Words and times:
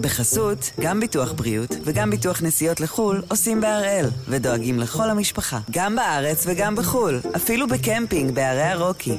בחסות, 0.00 0.70
גם 0.80 1.00
ביטוח 1.00 1.32
בריאות 1.32 1.76
וגם 1.84 2.10
ביטוח 2.10 2.42
נסיעות 2.42 2.80
לחו"ל 2.80 3.22
עושים 3.28 3.60
בהראל, 3.60 4.06
ודואגים 4.28 4.78
לכל 4.78 5.10
המשפחה, 5.10 5.58
גם 5.70 5.96
בארץ 5.96 6.46
וגם 6.48 6.76
בחו"ל, 6.76 7.20
אפילו 7.36 7.66
בקמפינג 7.68 8.34
בערי 8.34 8.62
הרוקי. 8.62 9.18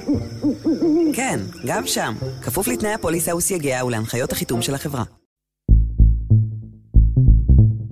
כן, 1.13 1.39
גם 1.65 1.87
שם, 1.87 2.13
כפוף 2.41 2.67
לתנאי 2.67 2.93
הפוליסה 2.93 3.35
וסייגיה 3.35 3.85
ולהנחיות 3.85 4.31
החיתום 4.31 4.61
של 4.61 4.75
החברה. 4.75 5.03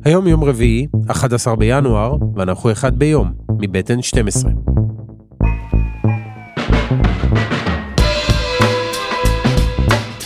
היום 0.05 0.27
יום 0.27 0.43
רביעי, 0.43 0.88
11 1.11 1.55
בינואר, 1.55 2.16
ואנחנו 2.36 2.71
אחד 2.71 3.00
ביום, 3.00 3.34
מבית 3.61 3.89
N12. 3.89 4.48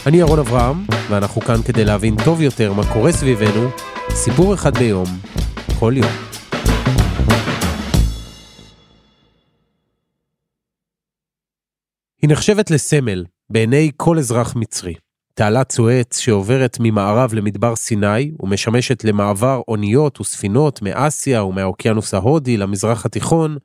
אני 0.07 0.17
ירון 0.17 0.39
אברהם, 0.39 0.77
ואנחנו 1.09 1.41
כאן 1.41 1.61
כדי 1.65 1.85
להבין 1.85 2.15
טוב 2.25 2.41
יותר 2.41 2.73
מה 2.73 2.93
קורה 2.93 3.11
סביבנו, 3.11 3.69
סיפור 4.09 4.53
אחד 4.53 4.77
ביום, 4.77 5.05
כל 5.79 5.93
יום. 5.95 6.11
היא 12.21 12.29
נחשבת 12.29 12.71
לסמל 12.71 13.25
בעיני 13.49 13.91
כל 13.97 14.17
אזרח 14.17 14.55
מצרי. 14.55 14.93
תעלת 15.33 15.71
סואץ 15.71 16.17
שעוברת 16.17 16.77
ממערב 16.79 17.33
למדבר 17.33 17.75
סיני 17.75 18.31
ומשמשת 18.39 19.03
למעבר 19.03 19.61
אוניות 19.67 20.21
וספינות 20.21 20.81
מאסיה 20.81 21.43
ומהאוקיינוס 21.43 22.13
ההודי 22.13 22.57
למזרח 22.57 23.05
התיכון, 23.05 23.57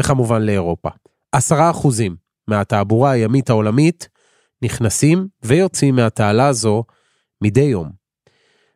וכמובן 0.00 0.42
לאירופה. 0.42 0.88
עשרה 1.32 1.70
אחוזים 1.70 2.16
מהתעבורה 2.48 3.10
הימית 3.10 3.50
העולמית 3.50 4.08
נכנסים 4.62 5.26
ויוצאים 5.42 5.96
מהתעלה 5.96 6.46
הזו 6.46 6.84
מדי 7.42 7.60
יום. 7.60 7.90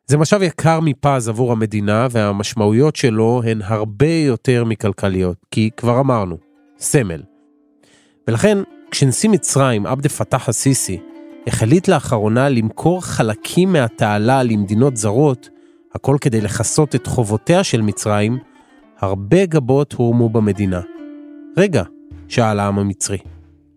זה 0.07 0.19
משאב 0.19 0.43
יקר 0.43 0.81
מפז 0.81 1.29
עבור 1.29 1.53
המדינה 1.53 2.07
והמשמעויות 2.11 2.97
שלו 2.97 3.43
הן 3.45 3.61
הרבה 3.65 4.13
יותר 4.13 4.65
מכלכליות, 4.65 5.37
כי 5.51 5.71
כבר 5.77 6.01
אמרנו, 6.01 6.37
סמל. 6.79 7.23
ולכן, 8.29 8.59
כשנשיא 8.91 9.31
מצרים, 9.31 9.87
עבד 9.87 10.07
פתח 10.07 10.49
א-סיסי, 10.49 11.01
החליט 11.47 11.89
לאחרונה 11.89 12.49
למכור 12.49 13.05
חלקים 13.05 13.73
מהתעלה 13.73 14.43
למדינות 14.43 14.97
זרות, 14.97 15.49
הכל 15.95 16.17
כדי 16.21 16.41
לכסות 16.41 16.95
את 16.95 17.07
חובותיה 17.07 17.65
של 17.65 17.83
מצרים, 17.83 18.39
הרבה 18.99 19.47
גבות 19.47 19.93
הורמו 19.93 20.29
במדינה. 20.29 20.81
רגע, 21.57 21.83
שאל 22.29 22.61
העם 22.61 22.79
המצרי, 22.79 23.19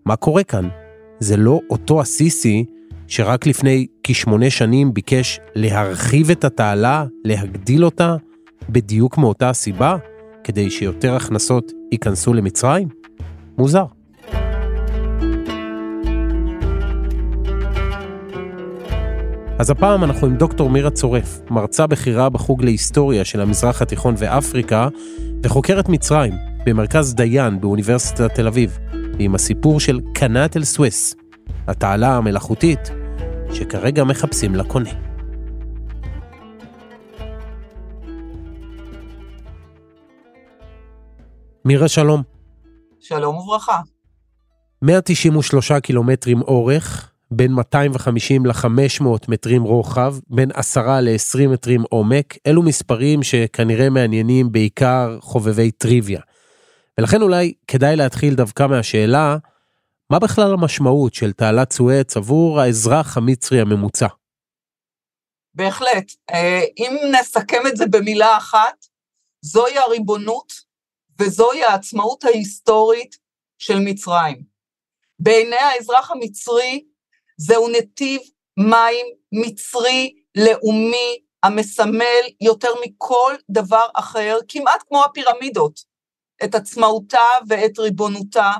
מה 0.05 0.15
קורה 0.15 0.43
כאן? 0.43 0.84
זה 1.19 1.37
לא 1.37 1.59
אותו 1.69 2.01
הסיסי 2.01 2.65
שרק 3.07 3.45
לפני 3.47 3.87
כשמונה 4.03 4.49
שנים 4.49 4.93
ביקש 4.93 5.39
להרחיב 5.55 6.29
את 6.29 6.43
התעלה, 6.43 7.05
להגדיל 7.23 7.85
אותה, 7.85 8.15
בדיוק 8.69 9.17
מאותה 9.17 9.49
הסיבה, 9.49 9.97
כדי 10.43 10.69
שיותר 10.69 11.15
הכנסות 11.15 11.71
ייכנסו 11.91 12.33
למצרים? 12.33 12.87
מוזר. 13.57 13.85
אז 19.59 19.69
הפעם 19.69 20.03
אנחנו 20.03 20.27
עם 20.27 20.35
דוקטור 20.35 20.69
מירה 20.69 20.89
צורף, 20.89 21.41
מרצה 21.49 21.87
בכירה 21.87 22.29
בחוג 22.29 22.63
להיסטוריה 22.63 23.25
של 23.25 23.41
המזרח 23.41 23.81
התיכון 23.81 24.15
ואפריקה, 24.17 24.87
וחוקרת 25.43 25.89
מצרים 25.89 26.33
במרכז 26.65 27.15
דיין 27.15 27.61
באוניברסיטת 27.61 28.35
תל 28.35 28.47
אביב. 28.47 28.77
ועם 29.19 29.35
הסיפור 29.35 29.79
של 29.79 29.99
קנאת 30.13 30.57
אל-סוויס, 30.57 31.15
התעלה 31.67 32.17
המלאכותית 32.17 32.79
שכרגע 33.53 34.03
מחפשים 34.03 34.55
לקונה. 34.55 34.89
מירה 41.65 41.87
שלום. 41.87 42.23
שלום 42.99 43.35
וברכה. 43.35 43.81
193 44.81 45.71
קילומטרים 45.71 46.41
אורך, 46.41 47.11
בין 47.31 47.53
250 47.53 48.45
ל-500 48.45 49.05
מטרים 49.27 49.63
רוחב, 49.63 50.15
בין 50.29 50.49
10 50.53 50.99
ל-20 51.01 51.47
מטרים 51.47 51.83
עומק, 51.89 52.37
אלו 52.47 52.63
מספרים 52.63 53.23
שכנראה 53.23 53.89
מעניינים 53.89 54.51
בעיקר 54.51 55.17
חובבי 55.21 55.71
טריוויה. 55.71 56.21
ולכן 56.99 57.21
אולי 57.21 57.53
כדאי 57.67 57.95
להתחיל 57.95 58.35
דווקא 58.35 58.67
מהשאלה, 58.67 59.37
מה 60.09 60.19
בכלל 60.19 60.53
המשמעות 60.53 61.13
של 61.13 61.31
תעלת 61.31 61.73
סואץ 61.73 62.17
עבור 62.17 62.61
האזרח 62.61 63.17
המצרי 63.17 63.61
הממוצע? 63.61 64.07
בהחלט. 65.53 66.11
אה, 66.29 66.63
אם 66.77 66.97
נסכם 67.11 67.67
את 67.67 67.77
זה 67.77 67.85
במילה 67.85 68.37
אחת, 68.37 68.85
זוהי 69.41 69.77
הריבונות 69.77 70.53
וזוהי 71.19 71.63
העצמאות 71.63 72.23
ההיסטורית 72.23 73.17
של 73.57 73.79
מצרים. 73.79 74.43
בעיני 75.19 75.55
האזרח 75.55 76.11
המצרי 76.11 76.85
זהו 77.37 77.69
נתיב 77.69 78.21
מים 78.57 79.05
מצרי 79.31 80.15
לאומי 80.37 81.19
המסמל 81.43 82.23
יותר 82.41 82.69
מכל 82.85 83.35
דבר 83.49 83.85
אחר, 83.93 84.37
כמעט 84.47 84.83
כמו 84.87 85.03
הפירמידות. 85.03 85.94
את 86.43 86.55
עצמאותה 86.55 87.27
ואת 87.47 87.79
ריבונותה 87.79 88.51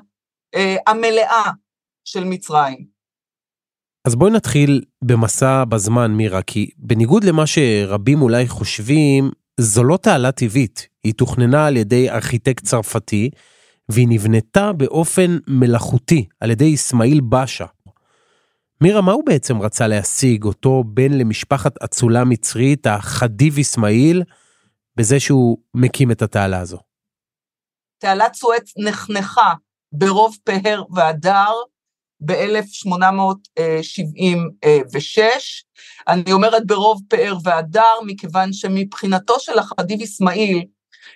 אה, 0.56 0.75
המלאה 0.88 1.52
של 2.06 2.24
מצרים. 2.24 2.86
אז 4.06 4.16
בואי 4.16 4.31
נתחיל 4.31 4.81
במסע 5.02 5.63
בזמן, 5.66 6.12
מירה, 6.12 6.41
כי 6.41 6.69
בניגוד 6.78 7.24
למה 7.24 7.47
שרבים 7.47 8.22
אולי 8.22 8.47
חושבים, 8.47 9.31
זו 9.59 9.84
לא 9.84 9.97
תעלה 9.97 10.31
טבעית. 10.31 10.88
היא 11.03 11.13
תוכננה 11.13 11.66
על 11.66 11.78
ידי 11.78 12.09
ארכיטקט 12.09 12.63
צרפתי, 12.63 13.30
והיא 13.90 14.07
נבנתה 14.09 14.74
באופן 14.74 15.38
מלאכותי 15.47 16.25
על 16.40 16.52
ידי 16.52 16.75
אסמאעיל 16.75 17.22
באשה. 17.22 17.66
מירה, 18.81 19.02
מה 19.02 19.12
הוא 19.12 19.24
בעצם 19.25 19.62
רצה 19.62 19.88
להשיג, 19.88 20.44
אותו 20.44 20.84
בן 20.88 21.13
למשפחת 21.13 21.84
אצולה 21.84 22.24
מצרית, 22.24 22.88
החדיב 22.88 23.59
אסמאעיל, 23.59 24.24
בזה 24.96 25.19
שהוא 25.19 25.57
מקים 25.74 26.12
את 26.12 26.22
התעלה 26.22 26.59
הזו? 26.59 26.78
תעלת 27.97 28.33
סואץ 28.33 28.73
נחנכה 28.78 29.53
ברוב 29.91 30.38
פאר 30.44 30.83
והדר 30.94 31.51
ב-1876. 32.19 35.19
אני 36.07 36.31
אומרת 36.31 36.67
ברוב 36.67 37.01
פאר 37.09 37.38
והדר, 37.44 38.00
מכיוון 38.06 38.53
שמבחינתו 38.53 39.39
של 39.39 39.59
החדיב 39.59 40.01
אסמאעיל, 40.01 40.66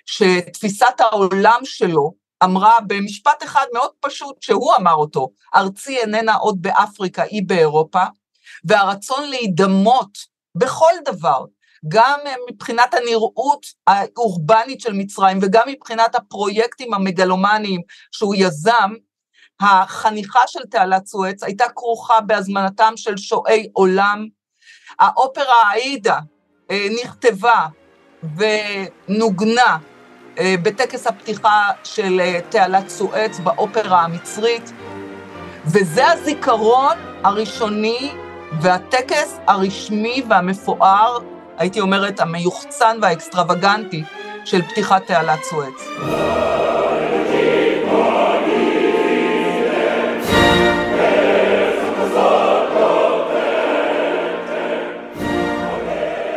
שתפיסת 0.06 0.94
העולם 0.98 1.60
שלו 1.64 2.14
אמרה 2.44 2.78
במשפט 2.86 3.42
אחד 3.42 3.66
מאוד 3.74 3.90
פשוט, 4.00 4.42
שהוא 4.42 4.76
אמר 4.76 4.94
אותו, 4.94 5.30
ארצי 5.54 5.98
איננה 5.98 6.34
עוד 6.34 6.62
באפריקה, 6.62 7.22
היא 7.22 7.42
באירופה, 7.46 8.04
והרצון 8.64 9.30
להידמות 9.30 10.18
בכל 10.54 10.92
דבר, 11.04 11.44
גם 11.88 12.18
מבחינת 12.50 12.94
הנראות 12.94 13.66
האורבנית 13.86 14.80
של 14.80 14.92
מצרים 14.92 15.38
וגם 15.42 15.62
מבחינת 15.68 16.14
הפרויקטים 16.14 16.94
המגלומניים 16.94 17.80
שהוא 18.12 18.34
יזם, 18.38 18.90
החניכה 19.60 20.40
של 20.46 20.60
תעלת 20.70 21.06
סואץ 21.06 21.42
הייתה 21.42 21.64
כרוכה 21.76 22.20
בהזמנתם 22.20 22.92
של 22.96 23.16
שועי 23.16 23.68
עולם. 23.72 24.26
האופרה 24.98 25.62
האידה 25.70 26.18
אה, 26.70 26.86
נכתבה 27.04 27.66
ונוגנה 28.36 29.78
אה, 30.38 30.54
בטקס 30.62 31.06
הפתיחה 31.06 31.70
של 31.84 32.20
אה, 32.20 32.40
תעלת 32.48 32.88
סואץ 32.88 33.38
באופרה 33.38 34.00
המצרית, 34.00 34.72
וזה 35.64 36.08
הזיכרון 36.08 36.96
הראשוני 37.24 38.12
והטקס 38.60 39.38
הרשמי 39.46 40.22
והמפואר 40.28 41.18
הייתי 41.60 41.80
אומרת, 41.80 42.20
המיוחצן 42.20 42.96
והאקסטרווגנטי 43.02 44.02
של 44.44 44.62
פתיחת 44.62 45.06
תעלת 45.06 45.38
סואץ. 45.42 45.88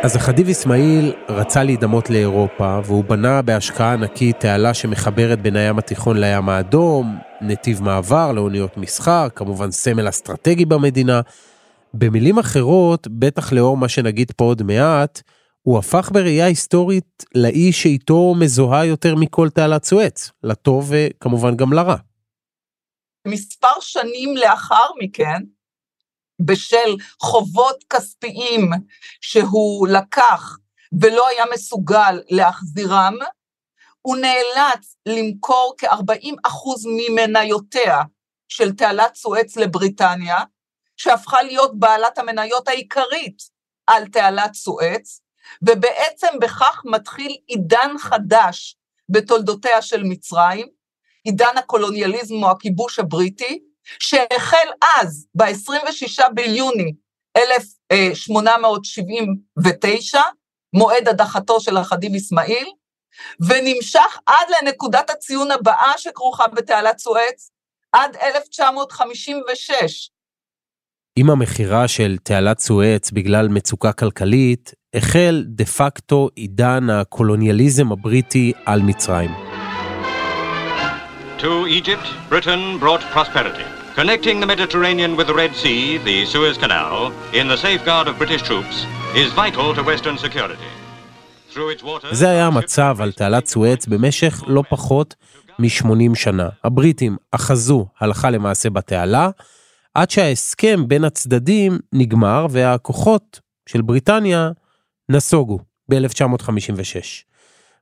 אז 0.02 0.16
החדיב 0.16 0.48
אסמאעיל 0.48 1.12
רצה 1.28 1.62
להידמות 1.62 2.10
לאירופה, 2.10 2.78
והוא 2.84 3.04
בנה 3.04 3.42
בהשקעה 3.42 3.92
ענקית 3.92 4.40
תעלה 4.40 4.74
שמחברת 4.74 5.42
בין 5.42 5.56
הים 5.56 5.78
התיכון 5.78 6.16
לים 6.16 6.48
האדום, 6.48 7.18
נתיב 7.40 7.82
מעבר 7.82 8.32
לאוניות 8.32 8.76
מסחר, 8.76 9.28
כמובן 9.34 9.70
סמל 9.70 10.08
אסטרטגי 10.08 10.64
במדינה, 10.64 11.20
במילים 11.98 12.38
אחרות, 12.38 13.08
בטח 13.10 13.52
לאור 13.52 13.76
מה 13.76 13.88
שנגיד 13.88 14.32
פה 14.36 14.44
עוד 14.44 14.62
מעט, 14.62 15.22
הוא 15.62 15.78
הפך 15.78 16.10
בראייה 16.12 16.46
היסטורית 16.46 17.24
לאיש 17.34 17.82
שאיתו 17.82 18.34
מזוהה 18.40 18.86
יותר 18.86 19.14
מכל 19.14 19.48
תעלת 19.50 19.84
סואץ, 19.84 20.30
לטוב 20.42 20.90
וכמובן 20.90 21.56
גם 21.56 21.72
לרע. 21.72 21.96
מספר 23.28 23.80
שנים 23.80 24.36
לאחר 24.36 24.86
מכן, 25.02 25.42
בשל 26.40 26.96
חובות 27.22 27.84
כספיים 27.90 28.70
שהוא 29.20 29.88
לקח 29.88 30.56
ולא 31.00 31.28
היה 31.28 31.44
מסוגל 31.54 32.20
להחזירם, 32.30 33.14
הוא 34.00 34.16
נאלץ 34.16 34.96
למכור 35.06 35.74
כ-40% 35.78 36.48
ממניותיה 36.86 38.02
של 38.48 38.72
תעלת 38.72 39.14
סואץ 39.14 39.56
לבריטניה, 39.56 40.36
שהפכה 40.96 41.42
להיות 41.42 41.78
בעלת 41.78 42.18
המניות 42.18 42.68
העיקרית 42.68 43.42
על 43.86 44.08
תעלת 44.08 44.54
סואץ, 44.54 45.20
ובעצם 45.62 46.38
בכך 46.40 46.82
מתחיל 46.84 47.36
עידן 47.46 47.90
חדש 47.98 48.76
בתולדותיה 49.08 49.82
של 49.82 50.02
מצרים, 50.02 50.66
עידן 51.24 51.58
הקולוניאליזם 51.58 52.34
או 52.42 52.50
הכיבוש 52.50 52.98
הבריטי, 52.98 53.62
שהחל 53.98 54.68
אז, 55.00 55.26
ב-26 55.34 56.28
ביוני 56.34 56.92
1879, 57.36 60.20
מועד 60.72 61.08
הדחתו 61.08 61.60
של 61.60 61.76
החדיב 61.76 62.14
אסמאעיל, 62.14 62.68
ונמשך 63.40 64.18
עד 64.26 64.46
לנקודת 64.50 65.10
הציון 65.10 65.50
הבאה 65.50 65.92
שכרוכה 65.98 66.48
בתעלת 66.48 66.98
סואץ, 66.98 67.50
עד 67.92 68.16
1956. 68.16 70.10
עם 71.16 71.30
המכירה 71.30 71.88
של 71.88 72.16
תעלת 72.22 72.58
סואץ 72.58 73.10
בגלל 73.10 73.48
מצוקה 73.48 73.92
כלכלית, 73.92 74.74
החל 74.94 75.44
דה 75.46 75.64
פקטו 75.64 76.28
עידן 76.34 76.90
הקולוניאליזם 76.90 77.92
הבריטי 77.92 78.52
על 78.66 78.82
מצרים. 78.82 79.30
To 81.38 81.66
Egypt, 81.66 82.32
Britain 82.32 82.80
brought 82.80 83.02
prosperity. 83.14 83.66
Connecting 83.96 84.40
the 84.40 84.46
Mediterranean 84.46 85.16
with 85.16 85.26
the 85.26 85.36
Red 85.42 85.54
Sea, 85.62 85.98
the 85.98 86.24
Suez 86.32 86.56
Canal, 86.58 87.12
in 87.32 87.46
the 87.52 87.58
safeguard 87.64 88.06
of 88.08 88.14
British 88.18 88.42
troops, 88.48 88.76
is 89.22 89.28
vital 89.42 89.68
to 89.76 89.82
Western 89.82 90.18
security. 90.18 90.70
זה 92.12 92.30
היה 92.30 92.46
המצב 92.46 92.96
על 93.00 93.12
תעלת 93.12 93.46
סואץ 93.46 93.86
במשך 93.86 94.44
לא 94.46 94.62
פחות 94.68 95.14
מ-80 95.58 96.14
שנה. 96.14 96.48
הבריטים 96.64 97.16
אחזו 97.30 97.86
הלכה 98.00 98.30
למעשה 98.30 98.70
בתעלה, 98.70 99.30
עד 99.94 100.10
שההסכם 100.10 100.88
בין 100.88 101.04
הצדדים 101.04 101.78
נגמר 101.92 102.46
והכוחות 102.50 103.40
של 103.66 103.82
בריטניה 103.82 104.50
נסוגו 105.08 105.58
ב-1956. 105.88 107.24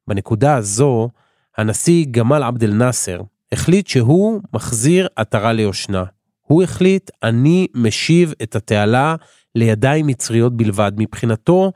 בנקודה 0.09 0.57
הזו, 0.57 1.09
הנשיא 1.57 2.07
גמל 2.11 2.43
עבד 2.43 2.65
אל 2.65 2.73
נאסר 2.73 3.21
החליט 3.53 3.87
שהוא 3.87 4.41
מחזיר 4.55 5.09
עטרה 5.17 5.53
ליושנה. 5.53 6.05
הוא 6.41 6.63
החליט, 6.63 7.11
אני 7.23 7.67
משיב 7.75 8.35
את 8.43 8.57
התעלה 8.57 9.17
לידיים 9.55 10.07
מצריות 10.07 10.57
בלבד. 10.57 10.93
מבחינתו, 10.97 11.73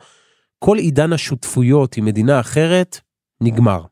כל 0.58 0.78
עידן 0.78 1.12
השותפויות 1.12 1.96
עם 1.96 2.04
מדינה 2.04 2.40
אחרת 2.40 3.00
נגמר. 3.40 3.84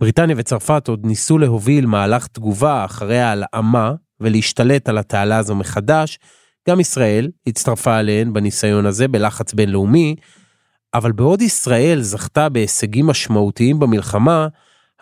בריטניה 0.00 0.36
וצרפת 0.38 0.88
עוד 0.88 1.06
ניסו 1.06 1.38
להוביל 1.38 1.86
מהלך 1.86 2.26
תגובה 2.26 2.84
אחרי 2.84 3.18
ההלאמה 3.18 3.94
ולהשתלט 4.20 4.88
על 4.88 4.98
התעלה 4.98 5.38
הזו 5.38 5.54
מחדש. 5.54 6.18
גם 6.68 6.80
ישראל 6.80 7.30
הצטרפה 7.46 7.96
עליהן 7.96 8.32
בניסיון 8.32 8.86
הזה 8.86 9.08
בלחץ 9.08 9.52
בינלאומי, 9.54 10.16
אבל 10.94 11.12
בעוד 11.12 11.42
ישראל 11.42 11.98
זכתה 12.00 12.48
בהישגים 12.48 13.06
משמעותיים 13.06 13.78
במלחמה, 13.78 14.48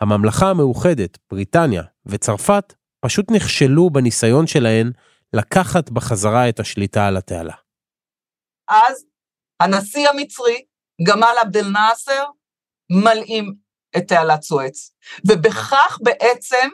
הממלכה 0.01 0.51
המאוחדת, 0.51 1.19
בריטניה 1.31 1.83
וצרפת, 2.07 2.75
פשוט 3.01 3.31
נכשלו 3.31 3.91
בניסיון 3.91 4.47
שלהן 4.47 4.93
לקחת 5.33 5.91
בחזרה 5.91 6.49
את 6.49 6.61
השליטה 6.61 7.07
על 7.07 7.17
התעלה. 7.17 7.55
אז 8.69 9.05
הנשיא 9.61 10.09
המצרי, 10.09 10.65
גמל 11.07 11.35
עבד 11.43 11.57
אל 11.57 11.69
נאסר, 11.69 12.25
מלאים 12.91 13.55
את 13.97 14.09
תעלת 14.09 14.43
סואץ, 14.43 14.91
ובכך 15.29 15.99
בעצם 16.03 16.69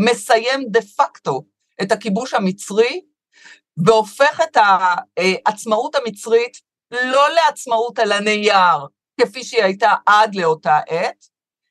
מסיים 0.00 0.64
דה 0.70 0.80
פקטו 0.80 1.44
את 1.82 1.92
הכיבוש 1.92 2.34
המצרי, 2.34 3.00
והופך 3.84 4.40
את 4.40 4.56
העצמאות 5.16 5.94
המצרית 5.94 6.60
לא 6.90 7.28
לעצמאות 7.34 7.98
על 7.98 8.12
הנייר, 8.12 8.86
כפי 9.20 9.44
שהיא 9.44 9.62
הייתה 9.62 9.94
עד 10.06 10.34
לאותה 10.34 10.78
עת, 10.88 11.26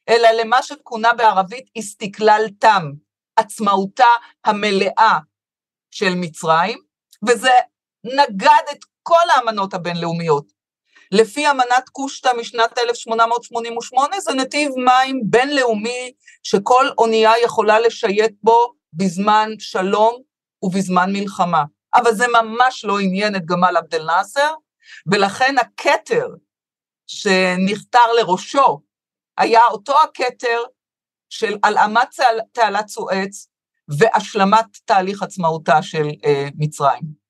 אלא 0.09 0.29
למה 0.29 0.63
שכונה 0.63 1.13
בערבית 1.13 1.69
איסטיקלל 1.75 2.45
תם, 2.59 2.91
עצמאותה 3.35 4.07
המלאה 4.45 5.17
של 5.91 6.15
מצרים, 6.15 6.79
וזה 7.27 7.51
נגד 8.03 8.63
את 8.71 8.79
כל 9.03 9.29
האמנות 9.35 9.73
הבינלאומיות. 9.73 10.45
לפי 11.11 11.51
אמנת 11.51 11.89
קושטא 11.91 12.31
משנת 12.37 12.77
1888 12.77 14.19
זה 14.19 14.33
נתיב 14.33 14.71
מים 14.85 15.21
בינלאומי 15.23 16.11
שכל 16.43 16.85
אונייה 16.97 17.31
יכולה 17.43 17.79
לשייט 17.79 18.33
בו 18.43 18.73
בזמן 18.95 19.49
שלום 19.59 20.21
ובזמן 20.61 21.13
מלחמה. 21.13 21.63
אבל 21.95 22.13
זה 22.13 22.25
ממש 22.27 22.85
לא 22.85 22.99
עניין 22.99 23.35
את 23.35 23.45
גמל 23.45 23.77
עבד 23.77 23.95
אל 23.95 24.05
נאסר, 24.05 24.53
ולכן 25.11 25.55
הכתר 25.57 26.27
שנכתר 27.07 28.13
לראשו 28.19 28.81
היה 29.37 29.61
אותו 29.71 29.93
הכתר 30.03 30.59
של 31.29 31.57
הלאמת 31.63 32.07
תעלת 32.51 32.87
סואץ 32.87 33.47
והשלמת 33.87 34.65
תהליך 34.85 35.23
עצמאותה 35.23 35.81
של 35.81 36.07
אה, 36.25 36.47
מצרים. 36.55 37.25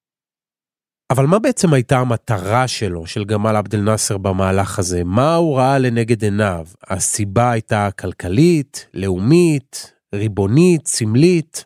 אבל 1.09 1.25
מה 1.25 1.39
בעצם 1.39 1.73
הייתה 1.73 1.97
המטרה 1.97 2.67
שלו, 2.67 3.07
של 3.07 3.23
גמל 3.23 3.55
עבד 3.55 3.75
אל 3.75 3.81
נאסר 3.81 4.17
במהלך 4.17 4.79
הזה? 4.79 5.03
מה 5.03 5.35
הוא 5.35 5.57
ראה 5.57 5.79
לנגד 5.79 6.23
עיניו? 6.23 6.67
הסיבה 6.87 7.51
הייתה 7.51 7.89
כלכלית, 7.99 8.87
לאומית, 8.93 9.94
ריבונית, 10.15 10.87
סמלית? 10.87 11.65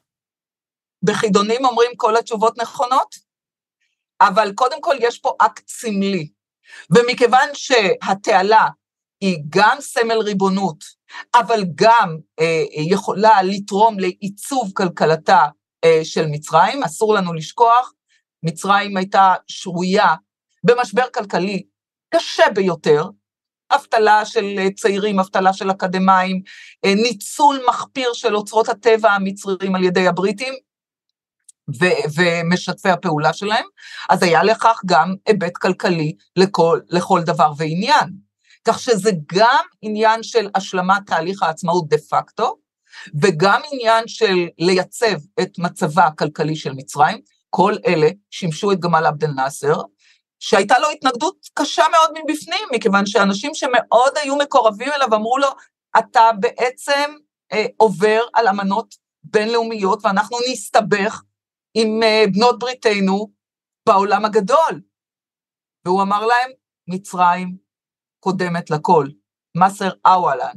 בחידונים 1.04 1.66
אומרים 1.66 1.92
כל 1.98 2.18
התשובות 2.18 2.58
נכונות, 2.58 3.16
אבל 4.22 4.52
קודם 4.56 4.82
כל 4.82 4.96
יש 5.00 5.20
פה 5.20 5.34
אקט 5.40 5.68
סמלי. 5.68 6.30
ומכיוון 6.90 7.50
שהתעלה 7.54 8.68
היא 9.22 9.38
גם 9.50 9.78
סמל 9.80 10.18
ריבונות, 10.18 10.84
אבל 11.36 11.64
גם 11.76 12.18
אה, 12.40 12.64
יכולה 12.70 13.44
לתרום 13.44 14.00
לעיצוב 14.00 14.72
כלכלתה 14.76 15.46
אה, 15.84 16.00
של 16.04 16.26
מצרים, 16.28 16.84
אסור 16.84 17.14
לנו 17.14 17.34
לשכוח, 17.34 17.94
מצרים 18.44 18.98
הייתה 18.98 19.34
שרויה 19.48 20.16
במשבר 20.64 21.06
כלכלי 21.14 21.64
קשה 22.16 22.44
ביותר, 22.56 23.04
אבטלה 23.72 24.26
של 24.26 24.70
צעירים, 24.76 25.20
אבטלה 25.20 25.54
של 25.54 25.72
אקדמאים, 25.72 26.42
אה, 26.86 26.94
ניצול 26.96 27.62
מחפיר 27.70 28.14
של 28.14 28.36
אוצרות 28.36 28.70
הטבע 28.70 29.12
המצריים 29.12 29.76
על 29.76 29.84
ידי 29.84 30.08
הבריטים, 30.08 30.54
ו- 31.82 32.10
ומשתפי 32.16 32.90
הפעולה 32.90 33.34
שלהם, 33.34 33.66
אז 34.10 34.24
היה 34.24 34.44
לכך 34.44 34.82
גם 34.86 35.16
היבט 35.28 35.58
כלכלי 35.58 36.16
לכל, 36.36 36.80
לכל 36.90 37.22
דבר 37.22 37.52
ועניין. 37.58 38.10
כך 38.68 38.80
שזה 38.80 39.12
גם 39.34 39.66
עניין 39.82 40.24
של 40.24 40.50
השלמת 40.56 41.02
תהליך 41.06 41.44
העצמאות 41.44 41.90
דה 41.90 41.98
פקטו, 41.98 42.56
וגם 43.22 43.62
עניין 43.72 44.08
של 44.08 44.48
לייצב 44.60 45.16
את 45.42 45.60
מצבה 45.60 46.06
הכלכלי 46.06 46.56
של 46.56 46.74
מצרים, 46.74 47.18
כל 47.50 47.74
אלה 47.88 48.10
שימשו 48.32 48.72
את 48.72 48.80
גמל 48.80 49.06
עבד 49.06 49.24
אל-נאצר, 49.24 49.82
שהייתה 50.40 50.80
לו 50.80 50.90
התנגדות 50.90 51.50
קשה 51.54 51.84
מאוד 51.92 52.12
מבפנים, 52.12 52.68
מכיוון 52.72 53.06
שאנשים 53.06 53.54
שמאוד 53.54 54.18
היו 54.22 54.36
מקורבים 54.36 54.92
אליו 54.96 55.16
אמרו 55.16 55.38
לו, 55.38 55.48
אתה 56.00 56.30
בעצם 56.40 57.14
אה, 57.52 57.66
עובר 57.78 58.22
על 58.34 58.48
אמנות 58.48 58.96
בינלאומיות 59.24 60.06
ואנחנו 60.06 60.38
נסתבך 60.52 61.22
עם 61.74 62.04
אה, 62.04 62.24
בנות 62.34 62.60
בריתנו 62.60 63.32
בעולם 63.86 64.26
הגדול. 64.26 64.82
והוא 65.86 66.02
אמר 66.02 66.26
להם, 66.26 66.52
מצרים 66.88 67.58
קודמת 68.20 68.70
לכל, 68.70 69.08
מסר 69.58 69.90
אוואלן. 70.06 70.56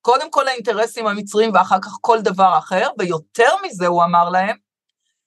קודם 0.00 0.30
כל 0.30 0.48
האינטרסים 0.48 1.06
המצריים 1.06 1.54
ואחר 1.54 1.80
כך 1.82 1.98
כל 2.00 2.18
דבר 2.20 2.58
אחר, 2.58 2.88
ויותר 2.98 3.48
מזה 3.66 3.86
הוא 3.86 4.04
אמר 4.04 4.28
להם, 4.28 4.56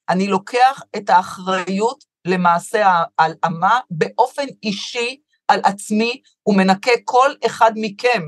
אני 0.10 0.28
לוקח 0.28 0.82
את 0.96 1.10
האחריות 1.10 2.09
למעשה 2.26 2.92
ההלאמה 3.20 3.80
באופן 3.92 4.46
אישי 4.64 5.18
על 5.48 5.60
עצמי 5.64 6.22
ומנקה 6.48 6.92
כל 7.06 7.30
אחד 7.46 7.72
מכם. 7.76 8.22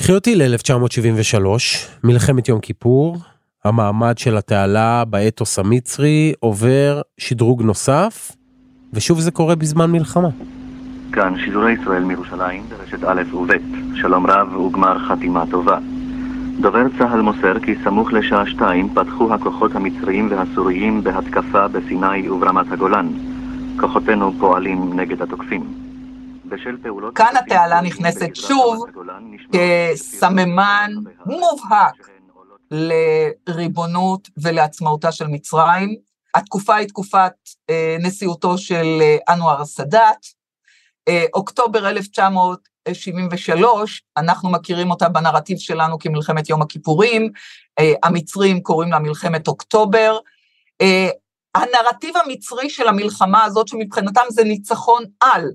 קחי 0.00 0.12
אותי 0.12 0.34
ל-1973, 0.34 1.46
מלחמת 2.04 2.48
יום 2.48 2.60
כיפור, 2.60 3.16
המעמד 3.64 4.18
של 4.18 4.36
התעלה 4.36 5.04
באתוס 5.04 5.58
המצרי 5.58 6.32
עובר 6.40 7.00
שדרוג 7.18 7.62
נוסף, 7.62 8.32
ושוב 8.92 9.20
זה 9.20 9.30
קורה 9.30 9.54
בזמן 9.54 9.90
מלחמה. 9.90 10.28
כאן 11.12 11.34
שידורי 11.44 11.72
ישראל 11.72 12.04
מירושלים 12.04 12.68
ברשת 12.68 13.04
א' 13.04 13.22
וב', 13.32 13.50
שלום 14.00 14.26
רב 14.26 14.56
וגמר 14.56 14.98
חתימה 15.08 15.44
טובה. 15.50 15.78
דובר 16.60 16.82
צה"ל 16.98 17.20
מוסר 17.20 17.60
כי 17.60 17.74
סמוך 17.84 18.12
לשעה 18.12 18.46
שתיים 18.46 18.94
פתחו 18.94 19.34
הכוחות 19.34 19.74
המצריים 19.74 20.28
והסוריים 20.30 21.04
בהתקפה 21.04 21.68
בסיני 21.68 22.28
וברמת 22.28 22.72
הגולן. 22.72 23.08
כוחותינו 23.80 24.32
פועלים 24.38 25.00
נגד 25.00 25.22
התוקפים. 25.22 25.82
כאן 27.14 27.34
התעלה 27.38 27.80
נכנסת 27.80 28.36
שוב 28.36 28.86
כסממן 29.52 30.90
מובהק 31.26 32.08
לריבונות 32.70 34.28
ולעצמאותה 34.42 35.12
של 35.12 35.26
מצרים. 35.26 35.94
התקופה 36.34 36.74
היא 36.74 36.88
תקופת 36.88 37.32
אה, 37.70 37.96
נשיאותו 38.00 38.58
של 38.58 38.98
אה, 39.00 39.34
אנואר 39.34 39.64
סאדאת. 39.64 40.26
אה, 41.08 41.24
אוקטובר 41.34 41.88
1900 41.88 42.71
73, 42.92 44.02
אנחנו 44.16 44.50
מכירים 44.50 44.90
אותה 44.90 45.08
בנרטיב 45.08 45.58
שלנו 45.58 45.98
כמלחמת 45.98 46.48
יום 46.48 46.62
הכיפורים, 46.62 47.30
אה, 47.78 47.92
המצרים 48.02 48.62
קוראים 48.62 48.90
לה 48.90 48.98
מלחמת 48.98 49.48
אוקטובר. 49.48 50.18
אה, 50.80 51.08
הנרטיב 51.54 52.16
המצרי 52.16 52.70
של 52.70 52.88
המלחמה 52.88 53.44
הזאת, 53.44 53.68
שמבחינתם 53.68 54.22
זה 54.30 54.44
ניצחון 54.44 55.04
על, 55.20 55.50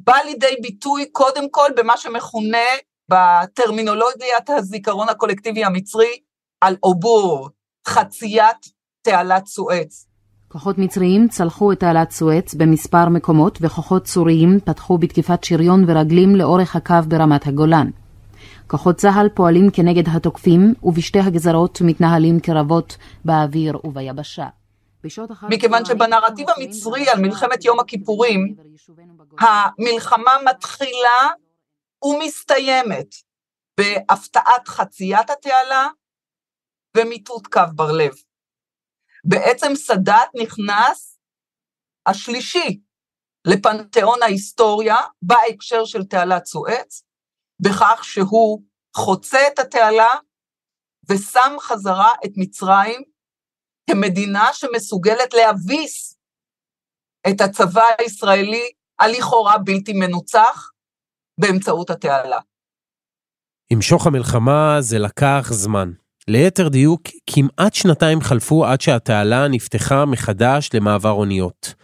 בא 0.00 0.16
לידי 0.24 0.56
ביטוי 0.62 1.06
קודם 1.12 1.50
כל 1.50 1.68
במה 1.76 1.96
שמכונה 1.96 2.66
בטרמינולוגיית 3.08 4.50
הזיכרון 4.50 5.08
הקולקטיבי 5.08 5.64
המצרי, 5.64 6.20
על 6.60 6.76
עובור, 6.80 7.48
חציית 7.88 8.56
תעלת 9.02 9.46
סואץ. 9.46 10.07
כוחות 10.52 10.78
מצריים 10.78 11.28
צלחו 11.28 11.72
את 11.72 11.80
תעלת 11.80 12.10
סואץ 12.10 12.54
במספר 12.54 13.08
מקומות 13.08 13.58
וכוחות 13.60 14.06
סוריים 14.06 14.60
פתחו 14.64 14.98
בתקיפת 14.98 15.44
שריון 15.44 15.84
ורגלים 15.88 16.36
לאורך 16.36 16.76
הקו 16.76 16.94
ברמת 17.08 17.46
הגולן. 17.46 17.90
כוחות 18.66 18.96
צה"ל 18.96 19.28
פועלים 19.34 19.70
כנגד 19.70 20.08
התוקפים 20.08 20.74
ובשתי 20.82 21.18
הגזרות 21.18 21.78
מתנהלים 21.80 22.40
קרבות 22.40 22.96
באוויר 23.24 23.78
וביבשה. 23.84 24.46
מכיוון 25.50 25.84
שבנרטיב 25.84 26.46
המצרי 26.56 27.08
על 27.08 27.20
מלחמת 27.20 27.64
יום 27.64 27.80
הכיפורים, 27.80 28.54
המלחמה 29.40 30.32
מתחילה 30.50 31.28
ומסתיימת 32.04 33.14
בהפתעת 33.78 34.68
חציית 34.68 35.30
התעלה 35.30 35.88
ומיטוט 36.96 37.46
קו 37.46 37.60
בר 37.74 37.92
לב. 37.92 38.12
בעצם 39.28 39.74
סאדאת 39.74 40.28
נכנס 40.42 41.18
השלישי 42.06 42.80
לפנתיאון 43.46 44.22
ההיסטוריה 44.22 44.96
בהקשר 45.22 45.84
של 45.84 46.04
תעלת 46.04 46.44
סואץ, 46.44 47.02
בכך 47.60 48.00
שהוא 48.04 48.62
חוצה 48.96 49.38
את 49.52 49.58
התעלה 49.58 50.14
ושם 51.10 51.56
חזרה 51.60 52.12
את 52.24 52.30
מצרים 52.36 53.02
כמדינה 53.90 54.44
שמסוגלת 54.52 55.34
להביס 55.34 56.18
את 57.30 57.40
הצבא 57.40 57.84
הישראלי 57.98 58.72
הלכאורה 58.98 59.58
בלתי 59.58 59.92
מנוצח 59.92 60.70
באמצעות 61.40 61.90
התעלה. 61.90 62.38
עם 63.72 63.82
שוך 63.82 64.06
המלחמה 64.06 64.76
זה 64.80 64.98
לקח 64.98 65.48
זמן. 65.50 65.92
ליתר 66.28 66.68
דיוק, 66.68 67.02
כמעט 67.26 67.74
שנתיים 67.74 68.20
חלפו 68.20 68.66
עד 68.66 68.80
שהתעלה 68.80 69.48
נפתחה 69.48 70.04
מחדש 70.04 70.70
למעבר 70.74 71.10
אוניות. 71.10 71.74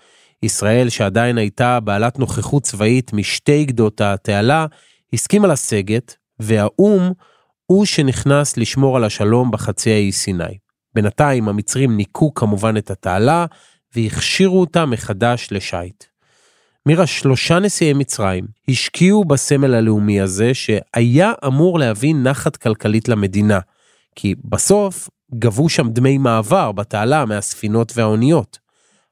ישראל, 0.42 0.88
שעדיין 0.88 1.38
הייתה 1.38 1.80
בעלת 1.80 2.18
נוכחות 2.18 2.62
צבאית 2.62 3.12
משתי 3.12 3.64
גדות 3.64 4.00
התעלה, 4.00 4.66
הסכימה 5.12 5.48
לסגת, 5.48 6.16
והאו"ם 6.40 7.12
הוא 7.66 7.84
שנכנס 7.84 8.56
לשמור 8.56 8.96
על 8.96 9.04
השלום 9.04 9.50
בחצי 9.50 9.90
האי 9.90 10.12
סיני. 10.12 10.58
בינתיים 10.94 11.48
המצרים 11.48 11.96
ניקו 11.96 12.34
כמובן 12.34 12.76
את 12.76 12.90
התעלה 12.90 13.46
והכשירו 13.96 14.60
אותה 14.60 14.86
מחדש 14.86 15.48
לשיט. 15.50 16.04
מירה, 16.86 17.06
שלושה 17.06 17.58
נשיאי 17.58 17.92
מצרים 17.92 18.46
השקיעו 18.68 19.24
בסמל 19.24 19.74
הלאומי 19.74 20.20
הזה 20.20 20.54
שהיה 20.54 21.32
אמור 21.46 21.78
להביא 21.78 22.14
נחת 22.14 22.56
כלכלית 22.56 23.08
למדינה, 23.08 23.58
כי 24.14 24.34
בסוף 24.44 25.08
גבו 25.34 25.68
שם 25.68 25.88
דמי 25.88 26.18
מעבר 26.18 26.72
בתעלה 26.72 27.24
מהספינות 27.24 27.92
והאוניות. 27.94 28.58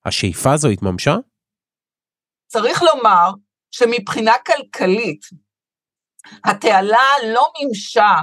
השאיפה 0.05 0.53
הזו 0.53 0.69
התממשה? 0.69 1.17
צריך 2.47 2.83
לומר 2.83 3.31
שמבחינה 3.71 4.33
כלכלית, 4.47 5.21
התעלה 6.45 7.09
לא 7.35 7.47
מימשה 7.59 8.15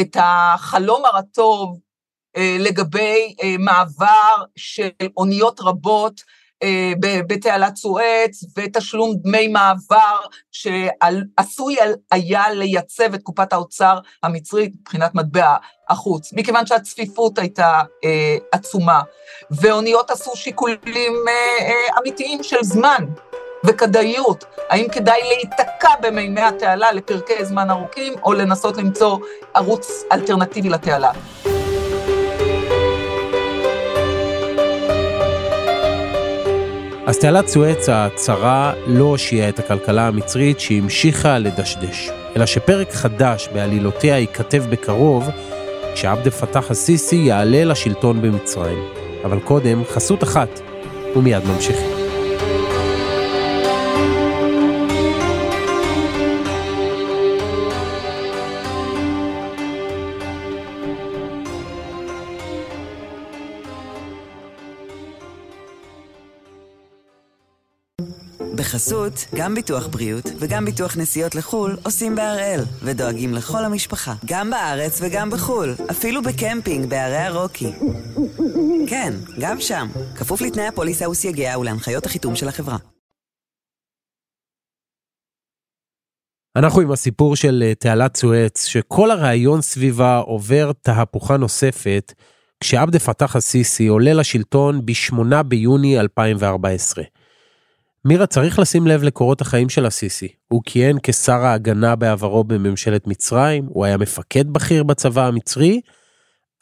את 0.00 0.16
החלום 0.20 1.04
הרטוב 1.04 1.80
אה, 2.36 2.56
לגבי 2.60 3.36
אה, 3.42 3.54
מעבר 3.58 4.44
של 4.56 4.88
אוניות 5.16 5.60
רבות 5.60 6.20
בתעלת 7.26 7.76
סואץ 7.76 8.44
ותשלום 8.56 9.14
דמי 9.22 9.48
מעבר 9.48 10.16
שעשוי 10.52 11.76
היה 12.10 12.50
לייצב 12.50 13.14
את 13.14 13.22
קופת 13.22 13.52
האוצר 13.52 13.98
המצרית 14.22 14.72
מבחינת 14.80 15.14
מטבע 15.14 15.56
החוץ, 15.88 16.32
מכיוון 16.32 16.66
שהצפיפות 16.66 17.38
הייתה 17.38 17.80
עצומה, 18.52 19.00
ואוניות 19.50 20.10
עשו 20.10 20.36
שיקולים 20.36 21.12
אמיתיים 22.00 22.42
של 22.42 22.62
זמן 22.62 23.04
וכדאיות, 23.66 24.44
האם 24.70 24.86
כדאי 24.92 25.20
להיתקע 25.22 25.90
במימי 26.02 26.40
התעלה 26.40 26.92
לפרקי 26.92 27.44
זמן 27.44 27.70
ארוכים, 27.70 28.14
או 28.22 28.32
לנסות 28.32 28.76
למצוא 28.76 29.18
ערוץ 29.54 30.04
אלטרנטיבי 30.12 30.68
לתעלה. 30.68 31.12
אז 37.06 37.18
תעלת 37.18 37.48
סואץ 37.48 37.88
הצרה 37.88 38.72
לא 38.86 39.04
הושיעה 39.04 39.48
את 39.48 39.58
הכלכלה 39.58 40.06
המצרית 40.06 40.60
שהמשיכה 40.60 41.38
לדשדש, 41.38 42.10
אלא 42.36 42.46
שפרק 42.46 42.92
חדש 42.92 43.48
בעלילותיה 43.52 44.18
ייכתב 44.18 44.64
בקרוב, 44.70 45.28
כשעבד 45.94 46.26
אל-פתאח 46.26 46.70
א-סיסי 46.70 47.16
יעלה 47.16 47.64
לשלטון 47.64 48.22
במצרים. 48.22 48.78
אבל 49.24 49.40
קודם, 49.40 49.82
חסות 49.84 50.22
אחת, 50.22 50.60
ומיד 51.16 51.44
ממשיכים. 51.44 51.93
בחסות, 68.84 69.26
גם 69.34 69.54
ביטוח 69.54 69.86
בריאות 69.86 70.24
וגם 70.38 70.64
ביטוח 70.64 70.96
נסיעות 70.96 71.34
לחו"ל 71.34 71.76
עושים 71.84 72.14
בהראל, 72.14 72.60
ודואגים 72.82 73.34
לכל 73.34 73.64
המשפחה, 73.64 74.14
גם 74.24 74.50
בארץ 74.50 75.00
וגם 75.02 75.30
בחו"ל, 75.30 75.74
אפילו 75.90 76.22
בקמפינג 76.22 76.86
בערי 76.86 77.16
הרוקי. 77.16 77.72
כן, 78.88 79.12
גם 79.40 79.60
שם, 79.60 79.88
כפוף 80.16 80.40
לתנאי 80.40 80.66
הפוליסה 80.66 81.08
וסייגיה 81.10 81.58
ולהנחיות 81.58 82.06
החיתום 82.06 82.36
של 82.36 82.48
החברה. 82.48 82.76
אנחנו 86.56 86.80
עם 86.80 86.92
הסיפור 86.92 87.36
של 87.36 87.62
אה, 87.66 87.74
תעלת 87.74 88.16
סואץ, 88.16 88.66
שכל 88.66 89.10
הרעיון 89.10 89.62
סביבה 89.62 90.16
עובר 90.16 90.72
תהפוכה 90.82 91.36
נוספת, 91.36 92.12
כשעבד 92.60 92.98
פתח 92.98 93.36
א-סיסי 93.36 93.86
עולה 93.86 94.12
לשלטון 94.12 94.86
ב-8 94.86 95.42
ביוני 95.42 96.00
2014. 96.00 97.04
מירה 98.06 98.26
צריך 98.26 98.58
לשים 98.58 98.86
לב 98.86 99.02
לקורות 99.02 99.40
החיים 99.40 99.68
של 99.68 99.86
הסיסי. 99.86 100.28
הוא 100.48 100.62
כיהן 100.66 100.96
כשר 101.02 101.32
ההגנה 101.32 101.96
בעברו 101.96 102.44
בממשלת 102.44 103.06
מצרים, 103.06 103.66
הוא 103.66 103.84
היה 103.84 103.96
מפקד 103.96 104.44
בכיר 104.52 104.84
בצבא 104.84 105.26
המצרי, 105.26 105.80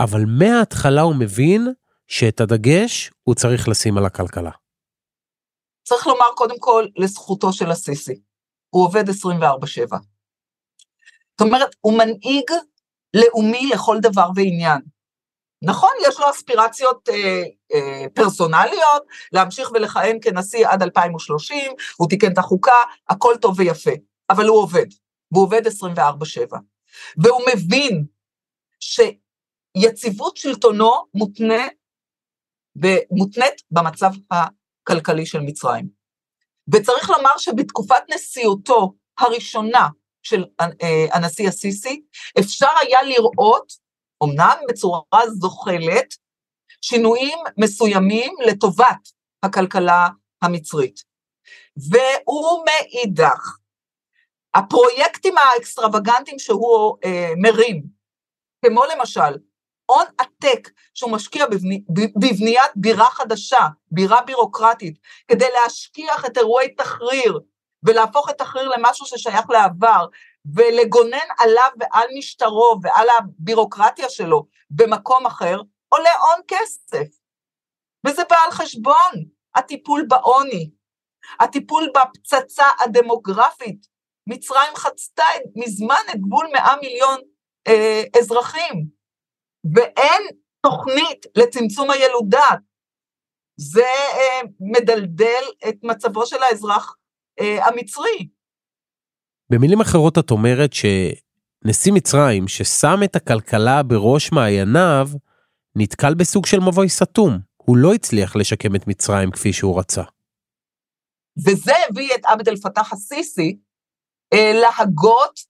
אבל 0.00 0.24
מההתחלה 0.38 1.00
הוא 1.00 1.14
מבין 1.18 1.72
שאת 2.06 2.40
הדגש 2.40 3.10
הוא 3.22 3.34
צריך 3.34 3.68
לשים 3.68 3.98
על 3.98 4.06
הכלכלה. 4.06 4.50
צריך 5.84 6.06
לומר 6.06 6.26
קודם 6.34 6.58
כל 6.58 6.86
לזכותו 6.96 7.52
של 7.52 7.70
הסיסי, 7.70 8.20
הוא 8.70 8.84
עובד 8.84 9.04
24/7. 9.08 9.98
זאת 11.30 11.40
אומרת, 11.40 11.74
הוא 11.80 11.98
מנהיג 11.98 12.50
לאומי 13.14 13.70
לכל 13.74 13.98
דבר 14.02 14.28
ועניין. 14.36 14.80
נכון, 15.62 15.90
יש 16.08 16.20
לו 16.20 16.30
אספירציות 16.30 17.08
אה, 17.08 17.42
אה, 17.74 18.04
פרסונליות, 18.14 19.02
להמשיך 19.32 19.70
ולכהן 19.74 20.18
כנשיא 20.22 20.68
עד 20.68 20.82
2030, 20.82 21.72
הוא 21.96 22.08
תיקן 22.08 22.32
את 22.32 22.38
החוקה, 22.38 22.72
הכל 23.08 23.34
טוב 23.40 23.58
ויפה, 23.58 23.90
אבל 24.30 24.46
הוא 24.46 24.58
עובד, 24.58 24.86
והוא 25.32 25.44
עובד 25.44 25.62
24/7. 25.66 26.56
והוא 27.16 27.42
מבין 27.54 28.04
שיציבות 28.80 30.36
שלטונו 30.36 30.92
מותנה, 31.14 31.66
מותנית 33.10 33.62
במצב 33.70 34.10
הכלכלי 34.30 35.26
של 35.26 35.40
מצרים. 35.40 35.88
וצריך 36.72 37.10
לומר 37.10 37.38
שבתקופת 37.38 38.02
נשיאותו 38.14 38.94
הראשונה, 39.18 39.88
של 40.22 40.44
אה, 40.60 41.06
הנשיא 41.12 41.48
הסיסי, 41.48 42.02
אפשר 42.38 42.68
היה 42.80 43.02
לראות, 43.02 43.81
אמנם 44.24 44.56
בצורה 44.68 45.00
זוחלת, 45.40 46.14
שינויים 46.80 47.38
מסוימים 47.58 48.34
לטובת 48.46 49.08
הכלכלה 49.42 50.08
המצרית. 50.42 51.02
והוא 51.76 52.64
מאידך, 52.64 53.56
הפרויקטים 54.54 55.34
האקסטרווגנטיים 55.38 56.38
שהוא 56.38 56.96
אה, 57.04 57.32
מרים, 57.36 57.82
כמו 58.64 58.84
למשל 58.84 59.38
הון 59.86 60.06
עתק 60.18 60.70
שהוא 60.94 61.12
משקיע 61.12 61.46
בבני, 61.46 61.84
בבניית 62.16 62.70
בירה 62.76 63.10
חדשה, 63.10 63.66
בירה 63.90 64.22
בירוקרטית, 64.22 64.98
כדי 65.28 65.48
להשכיח 65.54 66.24
את 66.24 66.38
אירועי 66.38 66.74
תחריר 66.74 67.40
ולהפוך 67.82 68.30
את 68.30 68.38
תחריר 68.38 68.68
למשהו 68.68 69.06
ששייך 69.06 69.50
לעבר, 69.50 70.06
ולגונן 70.54 71.28
עליו 71.38 71.70
ועל 71.80 72.08
משטרו 72.18 72.76
ועל 72.82 73.06
הבירוקרטיה 73.18 74.10
שלו 74.10 74.46
במקום 74.70 75.26
אחר, 75.26 75.56
עולה 75.88 76.10
הון 76.20 76.40
כסף. 76.48 77.06
וזה 78.06 78.22
בא 78.30 78.36
על 78.44 78.50
חשבון 78.50 79.12
הטיפול 79.54 80.06
בעוני, 80.08 80.70
הטיפול 81.40 81.92
בפצצה 81.94 82.64
הדמוגרפית. 82.80 83.92
מצרים 84.28 84.76
חצתה 84.76 85.24
מזמן 85.56 86.02
את 86.10 86.20
גבול 86.20 86.46
100 86.52 86.76
מיליון 86.80 87.20
אה, 87.68 88.02
אזרחים, 88.18 88.86
ואין 89.74 90.22
תוכנית 90.66 91.26
לצמצום 91.36 91.90
הילודה. 91.90 92.48
זה 93.56 93.86
אה, 93.86 94.40
מדלדל 94.60 95.42
את 95.68 95.74
מצבו 95.82 96.26
של 96.26 96.42
האזרח 96.42 96.96
אה, 97.40 97.66
המצרי. 97.66 98.28
במילים 99.52 99.80
אחרות 99.80 100.18
את 100.18 100.30
אומרת 100.30 100.70
שנשיא 100.72 101.92
מצרים, 101.92 102.48
ששם 102.48 103.00
את 103.04 103.16
הכלכלה 103.16 103.82
בראש 103.82 104.32
מעייניו, 104.32 105.08
נתקל 105.76 106.14
בסוג 106.14 106.46
של 106.46 106.60
מבוי 106.60 106.88
סתום. 106.88 107.38
הוא 107.56 107.76
לא 107.76 107.94
הצליח 107.94 108.36
לשקם 108.36 108.76
את 108.76 108.86
מצרים 108.86 109.30
כפי 109.30 109.52
שהוא 109.52 109.78
רצה. 109.78 110.02
וזה 111.46 111.72
הביא 111.88 112.14
את 112.14 112.20
עבד 112.24 112.48
אל 112.48 112.56
פתאח 112.56 112.92
א-סיסי 112.92 113.56
אה, 114.32 114.52
להגות 114.54 115.40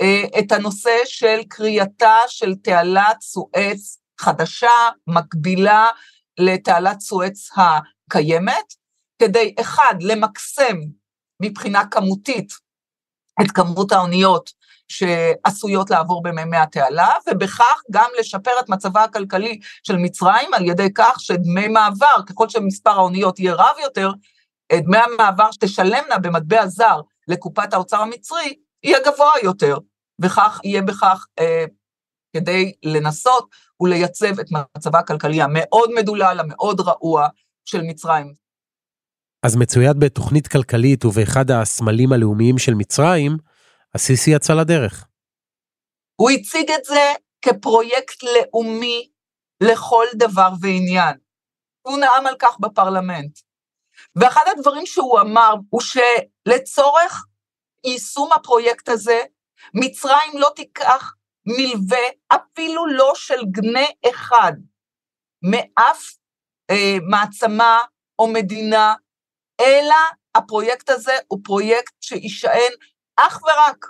אה, 0.00 0.38
את 0.38 0.52
הנושא 0.52 0.96
של 1.04 1.40
קריאתה 1.48 2.16
של 2.28 2.54
תעלת 2.54 3.20
סואץ 3.20 3.98
חדשה, 4.20 4.88
מקבילה 5.06 5.86
לתעלת 6.38 7.00
סואץ 7.00 7.48
הקיימת, 7.56 8.74
כדי 9.22 9.54
אחד, 9.60 9.94
למקסם 10.00 10.76
מבחינה 11.42 11.86
כמותית 11.86 12.69
את 13.40 13.50
כמות 13.50 13.92
האוניות 13.92 14.50
שעשויות 14.88 15.90
לעבור 15.90 16.22
במימי 16.22 16.56
התעלה, 16.56 17.14
ובכך 17.30 17.82
גם 17.90 18.10
לשפר 18.18 18.50
את 18.60 18.68
מצבה 18.68 19.04
הכלכלי 19.04 19.60
של 19.82 19.96
מצרים 19.96 20.54
על 20.54 20.64
ידי 20.66 20.88
כך 20.94 21.20
שדמי 21.20 21.68
מעבר, 21.68 22.16
ככל 22.26 22.48
שמספר 22.48 22.90
האוניות 22.90 23.38
יהיה 23.38 23.54
רב 23.54 23.76
יותר, 23.82 24.10
דמי 24.72 24.98
המעבר 24.98 25.50
שתשלמנה 25.52 26.18
במטבע 26.22 26.66
זר 26.66 27.00
לקופת 27.28 27.74
האוצר 27.74 28.00
המצרי, 28.00 28.54
יהיה 28.82 28.98
גבוה 29.06 29.32
יותר, 29.42 29.78
וכך 30.22 30.60
יהיה 30.64 30.82
בכך 30.82 31.26
אה, 31.38 31.64
כדי 32.36 32.72
לנסות 32.82 33.48
ולייצב 33.80 34.40
את 34.40 34.46
מצבה 34.76 34.98
הכלכלי 34.98 35.42
המאוד 35.42 35.90
מדולל, 35.94 36.36
המאוד 36.40 36.80
רעוע 36.80 37.28
של 37.64 37.82
מצרים. 37.82 38.39
אז 39.42 39.56
מצויד 39.56 39.96
בתוכנית 40.00 40.48
כלכלית 40.48 41.04
ובאחד 41.04 41.50
הסמלים 41.50 42.12
הלאומיים 42.12 42.58
של 42.58 42.74
מצרים, 42.74 43.36
הסיסי 43.94 44.30
יצא 44.30 44.52
לדרך. 44.52 45.06
הוא 46.16 46.30
הציג 46.30 46.70
את 46.70 46.84
זה 46.84 47.12
כפרויקט 47.42 48.22
לאומי 48.22 49.10
לכל 49.60 50.04
דבר 50.14 50.50
ועניין. 50.60 51.16
הוא 51.82 51.98
נאם 51.98 52.26
על 52.26 52.34
כך 52.38 52.60
בפרלמנט. 52.60 53.38
ואחד 54.16 54.44
הדברים 54.56 54.86
שהוא 54.86 55.20
אמר 55.20 55.54
הוא 55.70 55.80
שלצורך 55.80 57.24
יישום 57.84 58.32
הפרויקט 58.32 58.88
הזה, 58.88 59.20
מצרים 59.74 60.32
לא 60.34 60.48
תיקח 60.56 61.14
מלווה 61.46 62.08
אפילו 62.28 62.86
לא 62.86 63.12
של 63.14 63.44
גנה 63.50 63.86
אחד 64.10 64.52
מאף 65.42 66.12
אה, 66.70 66.96
מעצמה 67.10 67.78
או 68.18 68.28
מדינה, 68.28 68.94
אלא 69.60 69.94
הפרויקט 70.34 70.90
הזה 70.90 71.12
הוא 71.28 71.40
פרויקט 71.44 71.94
שיישען 72.00 72.72
אך 73.16 73.42
ורק 73.42 73.86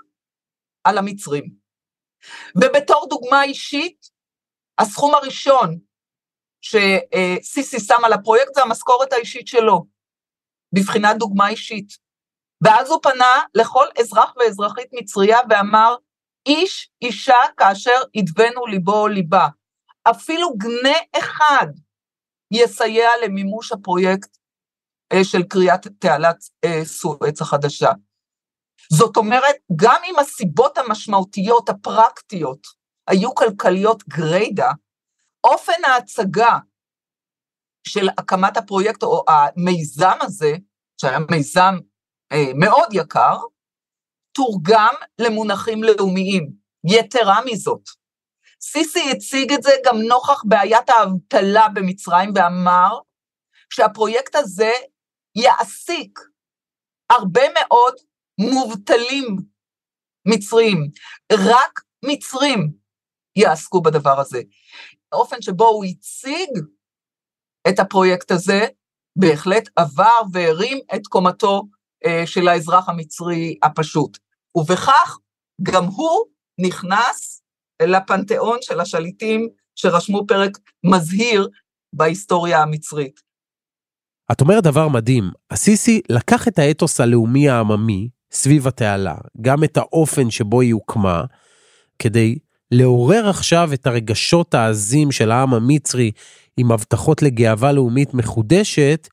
על 0.84 0.98
המצרים. 0.98 1.50
ובתור 2.56 3.06
דוגמה 3.10 3.42
אישית, 3.42 4.10
הסכום 4.78 5.14
הראשון 5.14 5.78
שסיסי 6.60 7.80
שם 7.80 8.04
על 8.04 8.12
הפרויקט 8.12 8.54
זה 8.54 8.62
המשכורת 8.62 9.12
האישית 9.12 9.46
שלו, 9.46 9.84
בבחינת 10.72 11.16
דוגמה 11.16 11.48
אישית. 11.48 11.88
ואז 12.64 12.90
הוא 12.90 13.00
פנה 13.02 13.42
לכל 13.54 13.86
אזרח 14.00 14.34
ואזרחית 14.36 14.88
מצריה 14.92 15.38
ואמר, 15.50 15.96
איש 16.46 16.90
אישה 17.02 17.38
כאשר 17.56 18.00
ידבנו 18.14 18.66
ליבו 18.66 19.02
או 19.02 19.08
ליבה. 19.08 19.48
אפילו 20.10 20.56
גנה 20.56 20.98
אחד 21.18 21.66
יסייע 22.50 23.08
למימוש 23.24 23.72
הפרויקט 23.72 24.36
של 25.22 25.42
קריאת 25.42 25.86
תעלת 25.98 26.36
אה, 26.64 26.84
סואץ 26.84 27.40
החדשה. 27.40 27.90
זאת 28.92 29.16
אומרת, 29.16 29.56
גם 29.76 30.00
אם 30.10 30.18
הסיבות 30.18 30.78
המשמעותיות, 30.78 31.68
הפרקטיות, 31.68 32.66
היו 33.08 33.34
כלכליות 33.34 34.08
גריידא, 34.08 34.70
אופן 35.44 35.84
ההצגה 35.86 36.58
של 37.86 38.08
הקמת 38.18 38.56
הפרויקט 38.56 39.02
או 39.02 39.24
המיזם 39.28 40.18
הזה, 40.20 40.52
שהיה 41.00 41.18
מיזם 41.30 41.74
אה, 42.32 42.52
מאוד 42.54 42.88
יקר, 42.92 43.36
תורגם 44.32 44.94
למונחים 45.18 45.82
לאומיים. 45.84 46.50
יתרה 46.84 47.40
מזאת, 47.44 47.80
סיסי 48.62 49.10
הציג 49.10 49.52
את 49.52 49.62
זה 49.62 49.70
גם 49.86 49.98
נוכח 49.98 50.42
בעיית 50.44 50.88
האבטלה 50.88 51.68
במצרים 51.68 52.32
ואמר 52.34 52.98
שהפרויקט 53.70 54.34
הזה 54.34 54.72
יעסיק 55.36 56.18
הרבה 57.10 57.42
מאוד 57.54 57.94
מובטלים 58.40 59.36
מצרים, 60.28 60.90
רק 61.32 61.80
מצרים 62.04 62.72
יעסקו 63.36 63.82
בדבר 63.82 64.20
הזה. 64.20 64.42
האופן 65.12 65.42
שבו 65.42 65.66
הוא 65.66 65.84
הציג 65.84 66.50
את 67.68 67.78
הפרויקט 67.78 68.30
הזה, 68.30 68.66
בהחלט 69.18 69.68
עבר 69.76 70.20
והרים 70.32 70.78
את 70.94 71.06
קומתו 71.06 71.62
אה, 72.06 72.26
של 72.26 72.48
האזרח 72.48 72.88
המצרי 72.88 73.58
הפשוט. 73.62 74.18
ובכך 74.56 75.18
גם 75.62 75.84
הוא 75.84 76.26
נכנס 76.60 77.42
לפנתיאון 77.82 78.58
של 78.60 78.80
השליטים 78.80 79.48
שרשמו 79.74 80.26
פרק 80.28 80.58
מזהיר 80.84 81.48
בהיסטוריה 81.92 82.62
המצרית. 82.62 83.29
את 84.32 84.40
אומרת 84.40 84.64
דבר 84.64 84.88
מדהים, 84.88 85.30
הסיסי 85.50 86.00
לקח 86.10 86.48
את 86.48 86.58
האתוס 86.58 87.00
הלאומי 87.00 87.48
העממי 87.48 88.08
סביב 88.32 88.68
התעלה, 88.68 89.14
גם 89.40 89.64
את 89.64 89.76
האופן 89.76 90.30
שבו 90.30 90.60
היא 90.60 90.74
הוקמה, 90.74 91.24
כדי 91.98 92.38
לעורר 92.70 93.28
עכשיו 93.28 93.72
את 93.72 93.86
הרגשות 93.86 94.54
העזים 94.54 95.12
של 95.12 95.30
העם 95.30 95.54
המצרי 95.54 96.10
עם 96.56 96.72
הבטחות 96.72 97.22
לגאווה 97.22 97.72
לאומית 97.72 98.14
מחודשת, 98.14 99.08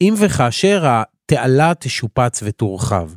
אם 0.00 0.14
וכאשר 0.18 0.84
התעלה 0.86 1.72
תשופץ 1.80 2.40
ותורחב. 2.42 3.10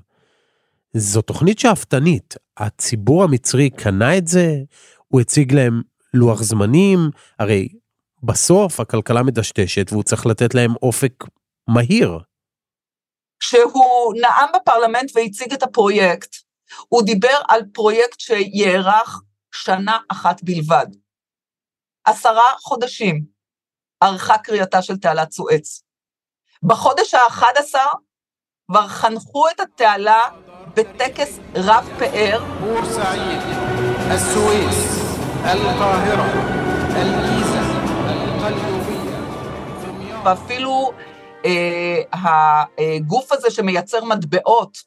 זו 0.94 1.22
תוכנית 1.22 1.60
שאפתנית, 1.60 2.36
הציבור 2.58 3.24
המצרי 3.24 3.70
קנה 3.70 4.18
את 4.18 4.28
זה, 4.28 4.56
הוא 5.08 5.22
הציג 5.22 5.54
להם 5.54 5.82
לוח 6.14 6.44
זמנים, 6.44 7.00
הרי 7.40 7.68
בסוף 8.24 8.80
הכלכלה 8.80 9.24
מדשדשת 9.24 9.92
והוא 9.92 10.04
צריך 10.04 10.26
לתת 10.26 10.56
להם 10.56 10.74
אופק 10.82 11.24
מהיר. 11.68 12.20
כשהוא 13.40 14.14
נאם 14.22 14.48
בפרלמנט 14.56 15.12
והציג 15.16 15.54
את 15.54 15.64
הפרויקט, 15.64 16.36
הוא 16.90 17.04
דיבר 17.04 17.38
על 17.48 17.62
פרויקט 17.74 18.20
שיארך 18.20 19.22
שנה 19.52 19.98
אחת 20.12 20.44
בלבד. 20.44 20.88
עשרה 22.06 22.54
חודשים 22.60 23.26
ארכה 24.04 24.38
קריאתה 24.38 24.82
של 24.82 24.98
תעלת 24.98 25.32
סואץ. 25.32 25.84
בחודש 26.64 27.14
האחד 27.14 27.52
עשר 27.56 27.88
כבר 28.72 28.88
חנכו 28.88 29.50
את 29.50 29.60
התעלה 29.60 30.30
בטקס 30.74 31.40
רב 31.56 31.90
פאר. 32.00 32.44
בורסעיד, 32.60 33.42
הסואץ, 34.12 34.76
אל-קאהרה, 35.46 36.32
אל-גיזה, 36.96 37.60
אל-קליומיה. 38.10 38.88
ואפילו 40.26 40.92
הגוף 42.13 43.33
הזה 43.33 43.51
שמייצר 43.51 44.05
מטבעות 44.05 44.79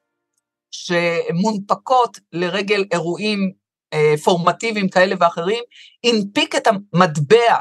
שמונפקות 0.71 2.19
לרגל 2.33 2.85
אירועים 2.91 3.51
אה, 3.93 4.13
פורמטיביים 4.23 4.89
כאלה 4.89 5.15
ואחרים, 5.19 5.63
הנפיק 6.03 6.55
את 6.55 6.67
המטבע 6.67 7.55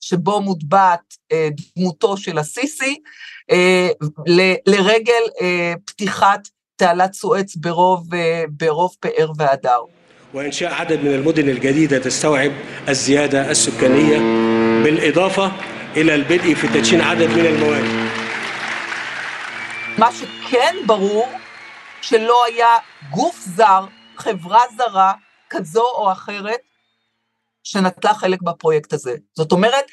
שבו 0.00 0.40
מוטבעת 0.40 1.14
אה, 1.32 1.48
דמותו 1.76 2.16
של 2.16 2.38
הסיסי, 2.38 2.96
אה, 3.50 3.88
ל, 4.26 4.54
לרגל 4.66 5.22
אה, 5.40 5.74
פתיחת 5.86 6.48
תעלת 6.76 7.12
סואץ 7.12 7.56
ברוב, 7.56 8.14
אה, 8.14 8.44
ברוב 8.50 8.96
פאר 9.00 9.30
והדר. 9.36 9.80
وإنشاء 10.34 10.74
عدد 10.74 11.00
من 11.04 11.14
المدن 11.14 11.48
الجديدة 11.48 11.98
تستوعب 11.98 12.52
الزيادة 12.88 13.50
السكانية 13.50 14.18
بالإضافة 14.84 15.52
إلى 15.96 16.14
البدء 16.14 16.54
في 16.54 16.68
تدشين 16.68 17.00
عدد 17.00 17.30
من 17.30 17.46
المواد 17.46 17.84
מה 19.99 20.11
שכן 20.11 20.75
ברור, 20.87 21.27
שלא 22.01 22.45
היה 22.45 22.77
גוף 23.11 23.39
זר, 23.39 23.85
חברה 24.17 24.59
זרה, 24.77 25.13
כזו 25.49 25.83
או 25.83 26.11
אחרת, 26.11 26.59
שנטלה 27.63 28.13
חלק 28.13 28.41
בפרויקט 28.41 28.93
הזה. 28.93 29.15
זאת 29.37 29.51
אומרת, 29.51 29.85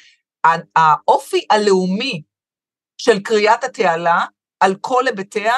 האופי 0.77 1.47
הלאומי 1.51 2.23
של 2.99 3.21
קריאת 3.23 3.65
התעלה, 3.65 4.25
על 4.61 4.75
כל 4.81 5.07
היבטיה, 5.07 5.55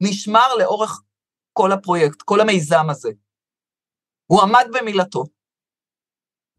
נשמר 0.00 0.54
לאורך 0.58 1.00
כל 1.52 1.72
הפרויקט, 1.72 2.22
כל 2.22 2.40
המיזם 2.40 2.90
הזה. 2.90 3.10
הוא 4.26 4.42
עמד 4.42 4.66
במילתו. 4.72 5.24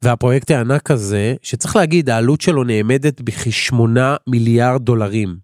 והפרויקט 0.03 0.51
הענק 0.51 0.91
הזה, 0.91 1.33
שצריך 1.41 1.75
להגיד, 1.75 2.09
העלות 2.09 2.41
שלו 2.41 2.63
נאמדת 2.63 3.21
בכשמונה 3.21 4.15
מיליארד 4.27 4.81
דולרים. 4.81 5.37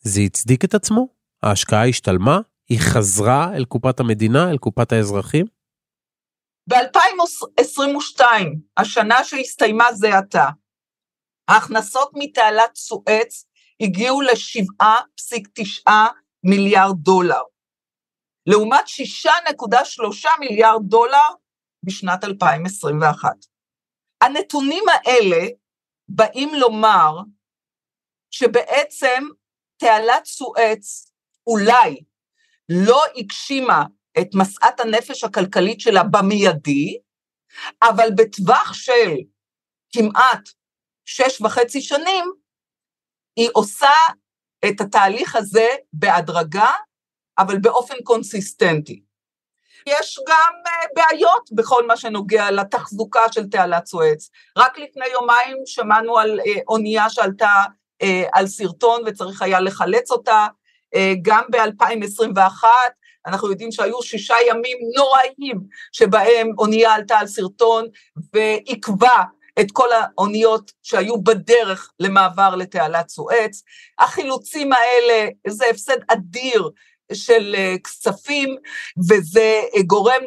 זה 0.00 0.20
הצדיק 0.20 0.64
את 0.64 0.74
עצמו? 0.74 1.19
ההשקעה 1.42 1.88
השתלמה? 1.88 2.38
היא 2.68 2.78
חזרה 2.80 3.56
אל 3.56 3.64
קופת 3.64 4.00
המדינה, 4.00 4.50
אל 4.50 4.58
קופת 4.58 4.92
האזרחים? 4.92 5.46
ב-2022, 6.70 8.22
השנה 8.76 9.24
שהסתיימה 9.24 9.92
זה 9.92 10.18
עתה, 10.18 10.48
ההכנסות 11.48 12.10
מתעלת 12.14 12.76
סואץ 12.76 13.44
הגיעו 13.80 14.20
ל-7.9 14.20 15.90
מיליארד 16.44 16.96
דולר, 16.96 17.42
לעומת 18.46 18.84
6.3 18.86 20.30
מיליארד 20.40 20.82
דולר 20.82 21.28
בשנת 21.82 22.24
2021. 22.24 23.30
הנתונים 24.20 24.84
האלה 24.88 25.46
באים 26.08 26.54
לומר 26.54 27.16
שבעצם 28.30 29.24
תעלת 29.76 30.24
סואץ 30.24 31.09
אולי 31.46 32.04
לא 32.68 33.02
הגשימה 33.16 33.84
את 34.20 34.28
משאת 34.34 34.80
הנפש 34.80 35.24
הכלכלית 35.24 35.80
שלה 35.80 36.02
במיידי, 36.02 36.98
אבל 37.82 38.08
בטווח 38.16 38.72
של 38.72 39.10
כמעט 39.92 40.48
שש 41.04 41.40
וחצי 41.40 41.80
שנים, 41.80 42.24
היא 43.36 43.48
עושה 43.52 43.92
את 44.68 44.80
התהליך 44.80 45.36
הזה 45.36 45.66
בהדרגה, 45.92 46.72
אבל 47.38 47.58
באופן 47.58 47.94
קונסיסטנטי. 48.04 49.02
יש 49.86 50.18
גם 50.28 50.54
uh, 50.66 50.88
בעיות 50.94 51.48
בכל 51.52 51.86
מה 51.86 51.96
שנוגע 51.96 52.50
לתחזוקה 52.50 53.32
של 53.32 53.48
תעלת 53.48 53.86
סואץ. 53.86 54.30
רק 54.58 54.78
לפני 54.78 55.06
יומיים 55.06 55.56
שמענו 55.66 56.18
על 56.18 56.40
uh, 56.40 56.60
אונייה 56.68 57.10
שעלתה 57.10 57.52
uh, 58.02 58.06
על 58.32 58.46
סרטון 58.46 59.02
וצריך 59.06 59.42
היה 59.42 59.60
לחלץ 59.60 60.10
אותה, 60.10 60.46
גם 61.22 61.42
ב-2021 61.50 62.64
אנחנו 63.26 63.50
יודעים 63.50 63.72
שהיו 63.72 64.02
שישה 64.02 64.34
ימים 64.48 64.78
נוראיים 64.96 65.60
שבהם 65.92 66.52
אונייה 66.58 66.94
עלתה 66.94 67.18
על 67.18 67.26
סרטון 67.26 67.84
ועיכבה 68.34 69.22
את 69.60 69.66
כל 69.72 69.88
האוניות 69.92 70.72
שהיו 70.82 71.22
בדרך 71.22 71.90
למעבר 72.00 72.56
לתעלת 72.56 73.08
סואץ. 73.08 73.62
החילוצים 73.98 74.70
האלה 74.72 75.28
זה 75.46 75.64
הפסד 75.70 75.96
אדיר 76.08 76.70
של 77.12 77.54
אה, 77.58 77.74
כספים, 77.84 78.56
וזה 79.08 79.60
אה, 79.76 79.82
גורם 79.82 80.22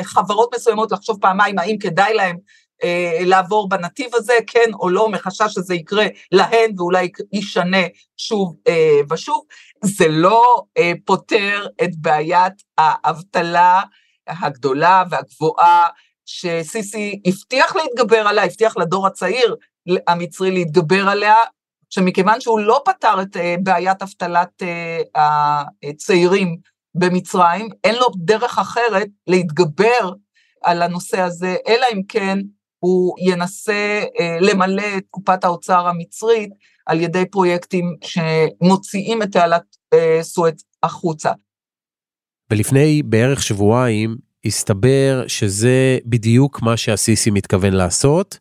לחברות 0.00 0.54
מסוימות 0.54 0.92
לחשוב 0.92 1.18
פעמיים 1.20 1.58
האם 1.58 1.76
כדאי 1.78 2.14
להם 2.14 2.36
אה, 2.36 2.71
לעבור 3.20 3.68
בנתיב 3.68 4.14
הזה, 4.14 4.32
כן 4.46 4.70
או 4.80 4.88
לא, 4.88 5.08
מחשש 5.08 5.54
שזה 5.54 5.74
יקרה 5.74 6.06
להן 6.32 6.74
ואולי 6.76 7.10
ישנה 7.32 7.86
שוב 8.16 8.56
ושוב. 9.10 9.44
זה 9.84 10.08
לא 10.08 10.62
פותר 11.04 11.66
את 11.84 11.96
בעיית 11.96 12.52
האבטלה 12.78 13.80
הגדולה 14.26 15.02
והגבוהה 15.10 15.88
שסיסי 16.26 17.20
הבטיח 17.26 17.76
להתגבר 17.76 18.28
עליה, 18.28 18.44
הבטיח 18.44 18.76
לדור 18.76 19.06
הצעיר 19.06 19.56
המצרי 20.08 20.50
להתגבר 20.50 21.08
עליה, 21.08 21.36
שמכיוון 21.90 22.40
שהוא 22.40 22.60
לא 22.60 22.82
פתר 22.84 23.22
את 23.22 23.36
אה, 23.36 23.54
בעיית 23.62 24.02
אבטלת 24.02 24.62
אה, 24.62 25.62
הצעירים 25.84 26.56
במצרים, 26.94 27.68
אין 27.84 27.94
לו 27.94 28.06
דרך 28.16 28.58
אחרת 28.58 29.08
להתגבר 29.26 30.12
על 30.62 30.82
הנושא 30.82 31.20
הזה, 31.20 31.56
אלא 31.68 31.86
אם 31.92 32.00
כן 32.08 32.38
הוא 32.82 33.16
ינסה 33.20 34.02
אה, 34.20 34.38
למלא 34.40 34.96
את 34.96 35.04
קופת 35.10 35.44
האוצר 35.44 35.86
המצרית 35.86 36.50
על 36.86 37.00
ידי 37.00 37.24
פרויקטים 37.30 37.96
שמוציאים 38.02 39.22
את 39.22 39.32
תעלת 39.32 39.62
סואץ 40.22 40.62
החוצה. 40.82 41.32
ולפני 42.50 43.02
בערך 43.02 43.42
שבועיים 43.42 44.16
הסתבר 44.44 45.24
שזה 45.26 45.98
בדיוק 46.04 46.62
מה 46.62 46.76
שהסיסי 46.76 47.30
מתכוון 47.30 47.72
לעשות, 47.72 48.38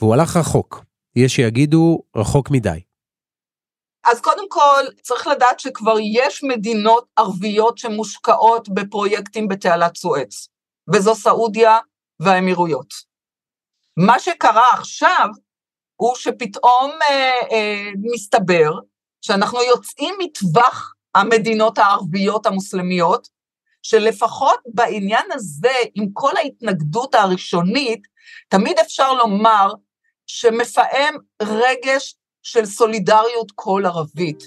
והוא 0.00 0.14
הלך 0.14 0.36
רחוק. 0.36 0.84
יש 1.16 1.36
שיגידו 1.36 2.02
רחוק 2.16 2.50
מדי. 2.50 2.80
אז 4.04 4.20
קודם 4.20 4.48
כל, 4.48 4.84
צריך 5.02 5.26
לדעת 5.26 5.60
שכבר 5.60 5.94
יש 6.14 6.44
מדינות 6.44 7.06
ערביות 7.16 7.78
שמושקעות 7.78 8.68
בפרויקטים 8.68 9.48
בתעלת 9.48 9.96
סואץ, 9.96 10.48
וזו 10.94 11.14
סעודיה 11.14 11.78
והאמירויות. 12.20 13.11
מה 13.96 14.18
שקרה 14.18 14.70
עכשיו, 14.72 15.28
הוא 15.96 16.14
שפתאום 16.16 16.90
אה, 17.10 17.32
אה, 17.52 17.90
מסתבר 18.12 18.72
שאנחנו 19.20 19.62
יוצאים 19.62 20.14
מטווח 20.18 20.94
המדינות 21.14 21.78
הערביות 21.78 22.46
המוסלמיות, 22.46 23.28
שלפחות 23.82 24.60
בעניין 24.66 25.24
הזה, 25.32 25.72
עם 25.94 26.06
כל 26.12 26.36
ההתנגדות 26.36 27.14
הראשונית, 27.14 28.00
תמיד 28.48 28.78
אפשר 28.78 29.12
לומר 29.12 29.72
שמפעם 30.26 31.16
רגש 31.42 32.14
של 32.42 32.66
סולידריות 32.66 33.52
כל 33.54 33.82
ערבית, 33.86 34.44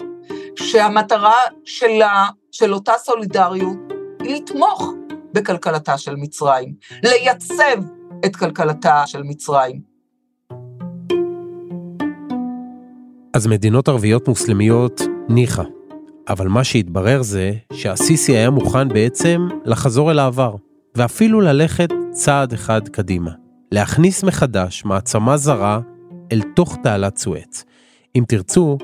שהמטרה 0.56 1.42
שלה, 1.66 2.26
של 2.52 2.74
אותה 2.74 2.94
סולידריות, 2.98 3.78
היא 4.24 4.36
לתמוך 4.36 4.92
בכלכלתה 5.34 5.98
של 5.98 6.16
מצרים, 6.16 6.76
לייצב 7.04 7.78
את 8.26 8.36
כלכלתה 8.36 9.04
של 9.06 9.24
מצרים. 9.24 9.82
אז 13.34 13.48
מדינות 13.48 13.88
ערביות 13.88 14.28
מוסלמיות, 14.28 15.02
ניחא. 15.30 15.64
אבל 16.30 16.48
מה 16.48 16.64
שהתברר 16.64 17.22
זה 17.22 17.54
שהסיסי 17.74 18.32
היה 18.32 18.50
מוכן 18.50 18.88
בעצם 18.88 19.48
לחזור 19.66 20.12
אל 20.12 20.20
העבר, 20.20 20.56
ואפילו 20.96 21.42
ללכת 21.42 21.90
צעד 22.12 22.54
אחד 22.54 22.88
קדימה. 22.88 23.32
להכניס 23.72 24.24
מחדש 24.24 24.86
מעצמה 24.86 25.38
זרה 25.38 25.80
אל 26.32 26.42
תוך 26.42 26.78
תעלת 26.84 27.18
סואץ. 27.18 27.64
אם 28.16 28.24
תרצו, 28.28 28.78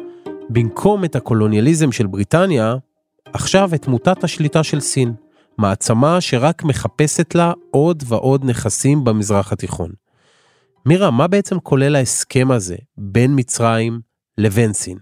במקום 0.49 1.03
את 1.03 1.15
הקולוניאליזם 1.15 1.91
של 1.91 2.07
בריטניה, 2.07 2.75
עכשיו 3.33 3.69
את 3.75 3.87
מוטת 3.87 4.23
השליטה 4.23 4.63
של 4.63 4.79
סין, 4.79 5.13
מעצמה 5.61 6.21
שרק 6.21 6.63
מחפשת 6.63 7.35
לה 7.35 7.53
עוד 7.71 8.03
ועוד 8.07 8.45
נכסים 8.45 9.03
במזרח 9.03 9.51
התיכון. 9.51 9.91
מירה, 10.85 11.11
מה 11.11 11.27
בעצם 11.27 11.59
כולל 11.59 11.95
ההסכם 11.95 12.51
הזה 12.51 12.75
בין 12.97 13.31
מצרים 13.35 13.99
לבין 14.37 14.73
סין? 14.73 14.97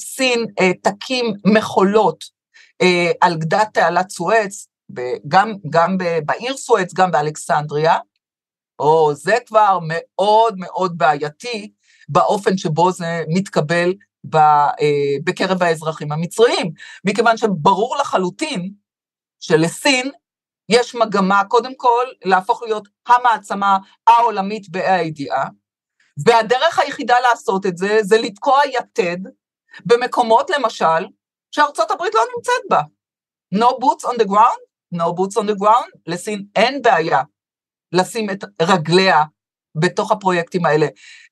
סין 0.00 0.46
אה, 0.60 0.70
תקים 0.82 1.34
מכולות 1.44 2.24
אה, 2.82 3.10
על 3.20 3.36
גדת 3.36 3.68
תעלת 3.72 4.10
סואץ, 4.10 4.66
גם, 5.28 5.52
גם 5.70 5.96
בעיר 6.26 6.56
סואץ, 6.56 6.94
גם 6.94 7.10
באלכסנדריה, 7.10 7.96
או 8.78 9.14
זה 9.14 9.36
כבר 9.46 9.78
מאוד 9.82 10.54
מאוד 10.58 10.98
בעייתי 10.98 11.72
באופן 12.08 12.56
שבו 12.56 12.92
זה 12.92 13.24
מתקבל 13.28 13.94
ב, 14.24 14.36
אה, 14.36 15.14
בקרב 15.24 15.62
האזרחים 15.62 16.12
המצריים, 16.12 16.70
מכיוון 17.04 17.36
שברור 17.36 17.96
לחלוטין 18.00 18.81
שלסין 19.42 20.10
יש 20.68 20.94
מגמה 20.94 21.44
קודם 21.44 21.74
כל 21.76 22.06
להפוך 22.24 22.62
להיות 22.62 22.88
המעצמה 23.06 23.78
העולמית 24.06 24.70
בה"א 24.70 24.92
הידיעה, 24.92 25.44
והדרך 26.26 26.78
היחידה 26.78 27.20
לעשות 27.20 27.66
את 27.66 27.76
זה 27.76 27.98
זה 28.02 28.18
לתקוע 28.18 28.60
יתד 28.66 29.16
במקומות 29.86 30.50
למשל 30.50 31.06
שארצות 31.54 31.90
הברית 31.90 32.14
לא 32.14 32.20
נמצאת 32.36 32.62
בה. 32.70 32.80
no 33.54 33.68
boots 33.68 34.04
on 34.04 34.16
the 34.22 34.28
ground, 34.28 34.60
no 34.94 35.12
boots 35.12 35.36
on 35.36 35.46
the 35.46 35.58
ground, 35.62 35.90
לסין 36.06 36.44
אין 36.56 36.82
בעיה 36.82 37.22
לשים 37.92 38.30
את 38.30 38.44
רגליה 38.62 39.22
בתוך 39.74 40.12
הפרויקטים 40.12 40.66
האלה. 40.66 40.86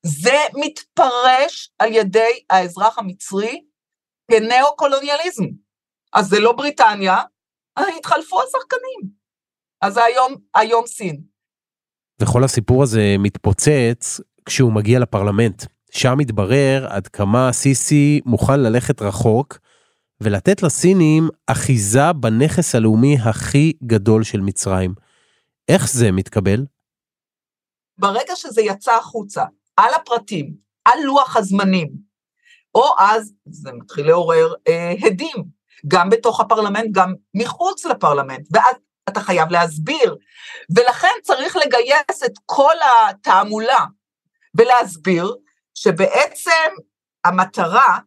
זה 0.05 0.37
מתפרש 0.55 1.71
על 1.79 1.93
ידי 1.93 2.43
האזרח 2.49 2.97
המצרי 2.97 3.61
כניאו-קולוניאליזם. 4.31 5.45
אז 6.13 6.27
זה 6.27 6.39
לא 6.39 6.51
בריטניה, 6.51 7.17
התחלפו 7.77 8.41
השחקנים. 8.41 9.11
אז 9.81 9.97
היום, 9.97 10.35
היום 10.55 10.87
סין. 10.87 11.21
וכל 12.21 12.43
הסיפור 12.43 12.83
הזה 12.83 13.15
מתפוצץ 13.19 14.19
כשהוא 14.45 14.73
מגיע 14.73 14.99
לפרלמנט. 14.99 15.65
שם 15.91 16.13
מתברר 16.17 16.87
עד 16.89 17.07
כמה 17.07 17.51
סיסי 17.51 18.21
מוכן 18.25 18.59
ללכת 18.59 19.01
רחוק 19.01 19.59
ולתת 20.21 20.63
לסינים 20.63 21.29
אחיזה 21.47 22.13
בנכס 22.13 22.75
הלאומי 22.75 23.17
הכי 23.25 23.73
גדול 23.83 24.23
של 24.23 24.39
מצרים. 24.39 24.93
איך 25.67 25.89
זה 25.89 26.11
מתקבל? 26.11 26.65
ברגע 27.97 28.35
שזה 28.35 28.61
יצא 28.61 28.91
החוצה, 28.97 29.43
על 29.77 29.93
הפרטים, 29.93 30.55
על 30.85 30.99
לוח 31.03 31.37
הזמנים, 31.37 31.91
או 32.75 32.83
אז 32.99 33.33
זה 33.45 33.71
מתחיל 33.71 34.07
לעורר 34.07 34.53
אה, 34.67 34.93
הדים, 35.01 35.60
גם 35.87 36.09
בתוך 36.09 36.39
הפרלמנט, 36.39 36.87
גם 36.91 37.13
מחוץ 37.33 37.85
לפרלמנט, 37.85 38.47
ואז 38.51 38.75
אתה 39.09 39.19
חייב 39.19 39.51
להסביר, 39.51 40.15
ולכן 40.75 41.13
צריך 41.23 41.55
לגייס 41.55 42.23
את 42.25 42.33
כל 42.45 42.75
התעמולה 43.09 43.85
ולהסביר 44.55 45.35
שבעצם 45.73 46.71
המטרה 47.23 47.99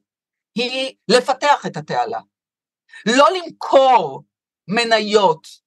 היא 0.55 0.95
לפתח 1.09 1.67
את 1.67 1.77
התעלה, 1.77 2.21
לא 3.07 3.27
למכור 3.31 4.25
מניות 4.69 5.65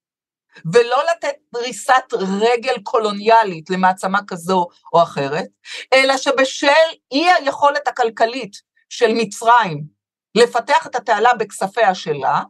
ולא 0.72 1.02
לתת 1.10 1.34
דריסת 1.52 2.12
רגל 2.40 2.74
קולוניאלית 2.82 3.70
למעצמה 3.70 4.18
כזו 4.26 4.66
או 4.92 5.02
אחרת, 5.02 5.46
אלא 5.94 6.16
שבשל 6.16 6.68
אי 7.12 7.30
היכולת 7.30 7.88
הכלכלית 7.88 8.56
של 8.88 9.12
מצרים 9.14 9.97
לפתח 10.34 10.86
את 10.86 10.94
התעלה 10.94 11.34
בכספיה 11.34 11.94
שלה, 11.94 12.42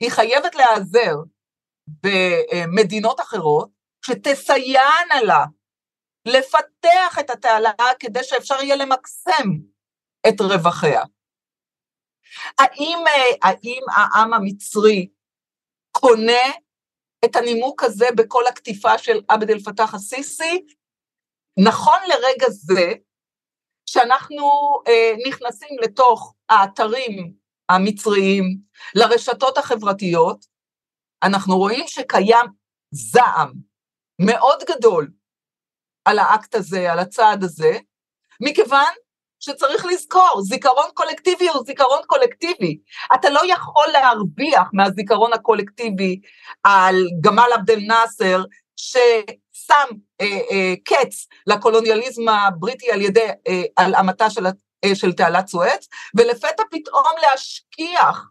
היא 0.00 0.10
חייבת 0.10 0.54
להיעזר 0.54 1.14
במדינות 1.86 3.20
אחרות 3.20 3.70
שתסייענה 4.06 5.22
לה 5.22 5.44
לפתח 6.24 7.18
את 7.20 7.30
התעלה 7.30 7.72
כדי 8.00 8.24
שאפשר 8.24 8.54
יהיה 8.62 8.76
למקסם 8.76 9.48
את 10.28 10.40
רווחיה. 10.40 11.02
האם, 12.58 12.98
האם 13.42 13.82
העם 13.96 14.32
המצרי 14.32 15.08
קונה 15.90 16.50
את 17.24 17.36
הנימוק 17.36 17.82
הזה 17.82 18.06
בכל 18.16 18.46
הכתיפה 18.46 18.98
של 18.98 19.20
עבד 19.28 19.50
אל 19.50 19.58
פתח 19.60 19.94
א-סיסי? 19.94 20.66
נכון 21.64 21.98
לרגע 22.08 22.46
זה, 22.50 22.92
כשאנחנו 23.94 24.50
אה, 24.88 25.12
נכנסים 25.28 25.76
לתוך 25.82 26.34
האתרים 26.48 27.32
המצריים, 27.68 28.58
לרשתות 28.94 29.58
החברתיות, 29.58 30.44
אנחנו 31.22 31.58
רואים 31.58 31.84
שקיים 31.86 32.46
זעם 32.90 33.52
מאוד 34.18 34.64
גדול 34.70 35.10
על 36.04 36.18
האקט 36.18 36.54
הזה, 36.54 36.92
על 36.92 36.98
הצעד 36.98 37.44
הזה, 37.44 37.78
מכיוון 38.40 38.92
שצריך 39.40 39.86
לזכור, 39.86 40.42
זיכרון 40.42 40.88
קולקטיבי 40.94 41.48
הוא 41.48 41.62
זיכרון 41.66 42.00
קולקטיבי. 42.06 42.78
אתה 43.14 43.30
לא 43.30 43.40
יכול 43.52 43.86
להרוויח 43.92 44.68
מהזיכרון 44.72 45.32
הקולקטיבי 45.32 46.20
על 46.62 46.96
גמל 47.20 47.48
עבדל 47.54 47.78
נאסר, 47.86 48.44
ששם 49.54 49.96
אה, 50.20 50.40
אה, 50.50 50.74
קץ 50.84 51.26
לקולוניאליזם 51.46 52.28
הבריטי 52.28 52.90
על 52.90 53.00
ידי 53.00 53.28
אה, 53.48 53.62
הלאמתה 53.76 54.30
של, 54.30 54.46
אה, 54.84 54.94
של 54.94 55.12
תעלת 55.12 55.48
סואץ, 55.48 55.88
ולפתע 56.14 56.62
פתאום 56.70 57.12
להשכיח 57.22 58.26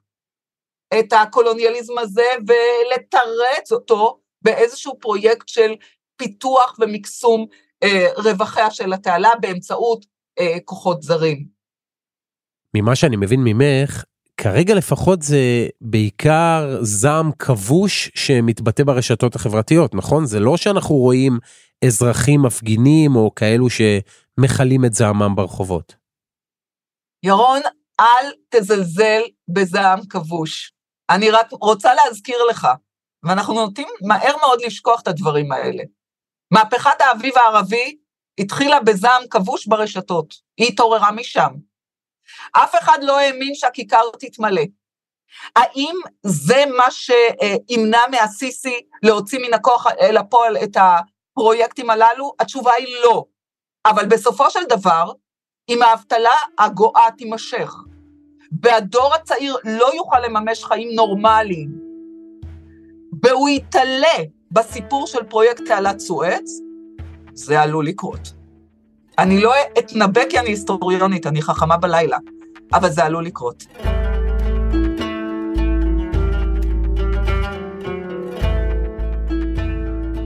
את 0.99 1.13
הקולוניאליזם 1.13 1.97
הזה 1.97 2.27
ולתרץ 2.47 3.71
אותו 3.71 4.19
באיזשהו 4.41 4.99
פרויקט 4.99 5.47
של 5.47 5.75
פיתוח 6.15 6.75
ומקסום 6.79 7.45
אה, 7.83 8.07
רווחיה 8.17 8.71
של 8.71 8.93
התעלה 8.93 9.31
באמצעות 9.41 10.05
אה, 10.39 10.57
כוחות 10.65 11.01
זרים. 11.01 11.45
ממה 12.73 12.95
שאני 12.95 13.15
מבין 13.15 13.39
ממך, 13.43 14.03
כרגע 14.37 14.75
לפחות 14.75 15.21
זה 15.21 15.67
בעיקר 15.81 16.77
זעם 16.81 17.31
כבוש 17.39 18.11
שמתבטא 18.15 18.83
ברשתות 18.83 19.35
החברתיות, 19.35 19.95
נכון? 19.95 20.25
זה 20.25 20.39
לא 20.39 20.57
שאנחנו 20.57 20.95
רואים 20.95 21.39
אזרחים 21.85 22.41
מפגינים 22.41 23.15
או 23.15 23.35
כאלו 23.35 23.67
שמכלים 23.69 24.85
את 24.85 24.93
זעמם 24.93 25.35
ברחובות. 25.35 25.95
ירון, 27.25 27.61
אל 27.99 28.31
תזלזל 28.49 29.21
בזעם 29.47 29.99
כבוש. 30.09 30.73
אני 31.09 31.29
רק 31.29 31.47
רוצה 31.51 31.93
להזכיר 31.93 32.37
לך, 32.49 32.67
ואנחנו 33.25 33.53
נוטים 33.53 33.87
מהר 34.01 34.37
מאוד 34.37 34.59
לשכוח 34.65 35.01
את 35.01 35.07
הדברים 35.07 35.51
האלה. 35.51 35.83
מהפכת 36.53 37.01
האביב 37.01 37.33
הערבי 37.37 37.97
התחילה 38.39 38.79
בזעם 38.79 39.21
כבוש 39.29 39.67
ברשתות, 39.67 40.33
היא 40.57 40.67
התעוררה 40.67 41.11
משם. 41.11 41.49
אף 42.51 42.75
אחד 42.75 42.97
לא 43.01 43.19
האמין 43.19 43.55
שהכיכר 43.55 44.01
תתמלא. 44.19 44.62
האם 45.55 45.95
זה 46.23 46.63
מה 46.77 46.91
שימנע 46.91 48.01
מהסיסי 48.12 48.81
להוציא 49.03 49.39
מן 49.39 49.53
הכוח 49.53 49.88
אל 49.88 50.17
הפועל 50.17 50.57
את 50.57 50.77
הפרויקטים 50.79 51.89
הללו? 51.89 52.33
התשובה 52.39 52.73
היא 52.73 52.95
לא. 53.03 53.25
אבל 53.86 54.05
בסופו 54.05 54.49
של 54.49 54.63
דבר, 54.69 55.12
אם 55.69 55.81
האבטלה 55.81 56.36
הגואה 56.59 57.07
תימשך, 57.17 57.73
והדור 58.62 59.13
הצעיר 59.13 59.57
לא 59.63 59.91
יוכל 59.95 60.19
לממש 60.19 60.63
חיים 60.63 60.89
נורמליים, 60.95 61.69
והוא 63.23 63.49
יתעלה 63.49 64.17
בסיפור 64.51 65.07
של 65.07 65.23
פרויקט 65.23 65.62
תעלת 65.65 65.99
סואץ, 65.99 66.51
זה 67.33 67.62
עלול 67.62 67.88
לקרות. 67.88 68.42
אני 69.17 69.41
לא 69.41 69.54
אתנבא 69.80 70.21
כי 70.30 70.39
אני 70.39 70.49
היסטוריונית, 70.49 71.28
אני 71.28 71.41
חכמה 71.41 71.78
בלילה, 71.78 72.17
אבל 72.73 72.89
זה 72.89 73.06
עלול 73.06 73.26
לקרות. 73.26 73.65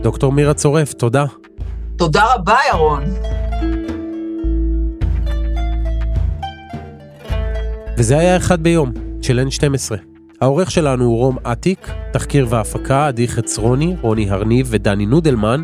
דוקטור 0.01 0.31
מירה 0.31 0.53
צורף, 0.53 0.93
תודה. 0.93 1.25
תודה 1.95 2.33
רבה, 2.33 2.57
ירון. 2.69 3.03
וזה 7.97 8.17
היה 8.17 8.37
אחד 8.37 8.63
ביום, 8.63 8.91
של 9.21 9.47
N12. 9.49 9.95
העורך 10.41 10.71
שלנו 10.71 11.05
הוא 11.05 11.17
רום 11.17 11.37
אטיק, 11.51 11.91
תחקיר 12.13 12.47
והפקה, 12.49 13.07
עדי 13.07 13.27
חצרוני, 13.27 13.95
רוני 14.01 14.29
הרניב 14.29 14.67
ודני 14.69 15.05
נודלמן, 15.05 15.63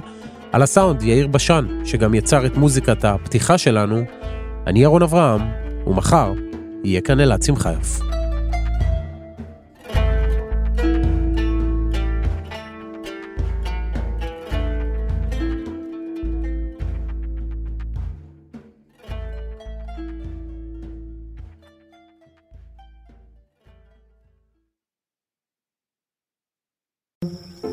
על 0.54 0.62
הסאונד 0.62 1.04
יאיר 1.04 1.28
בשן, 1.28 1.68
שגם 1.86 2.14
יצר 2.14 2.46
את 2.46 2.58
מוזיקת 2.58 3.06
הפתיחה 3.06 3.58
שלנו. 3.58 4.02
אני 4.68 4.84
ירון 4.84 5.02
אברהם, 5.02 5.42
ומחר 5.88 6.34
יהיה 6.84 7.02
כאן 7.02 7.20
אלעד 7.20 7.44
שמחיוף. 7.44 8.13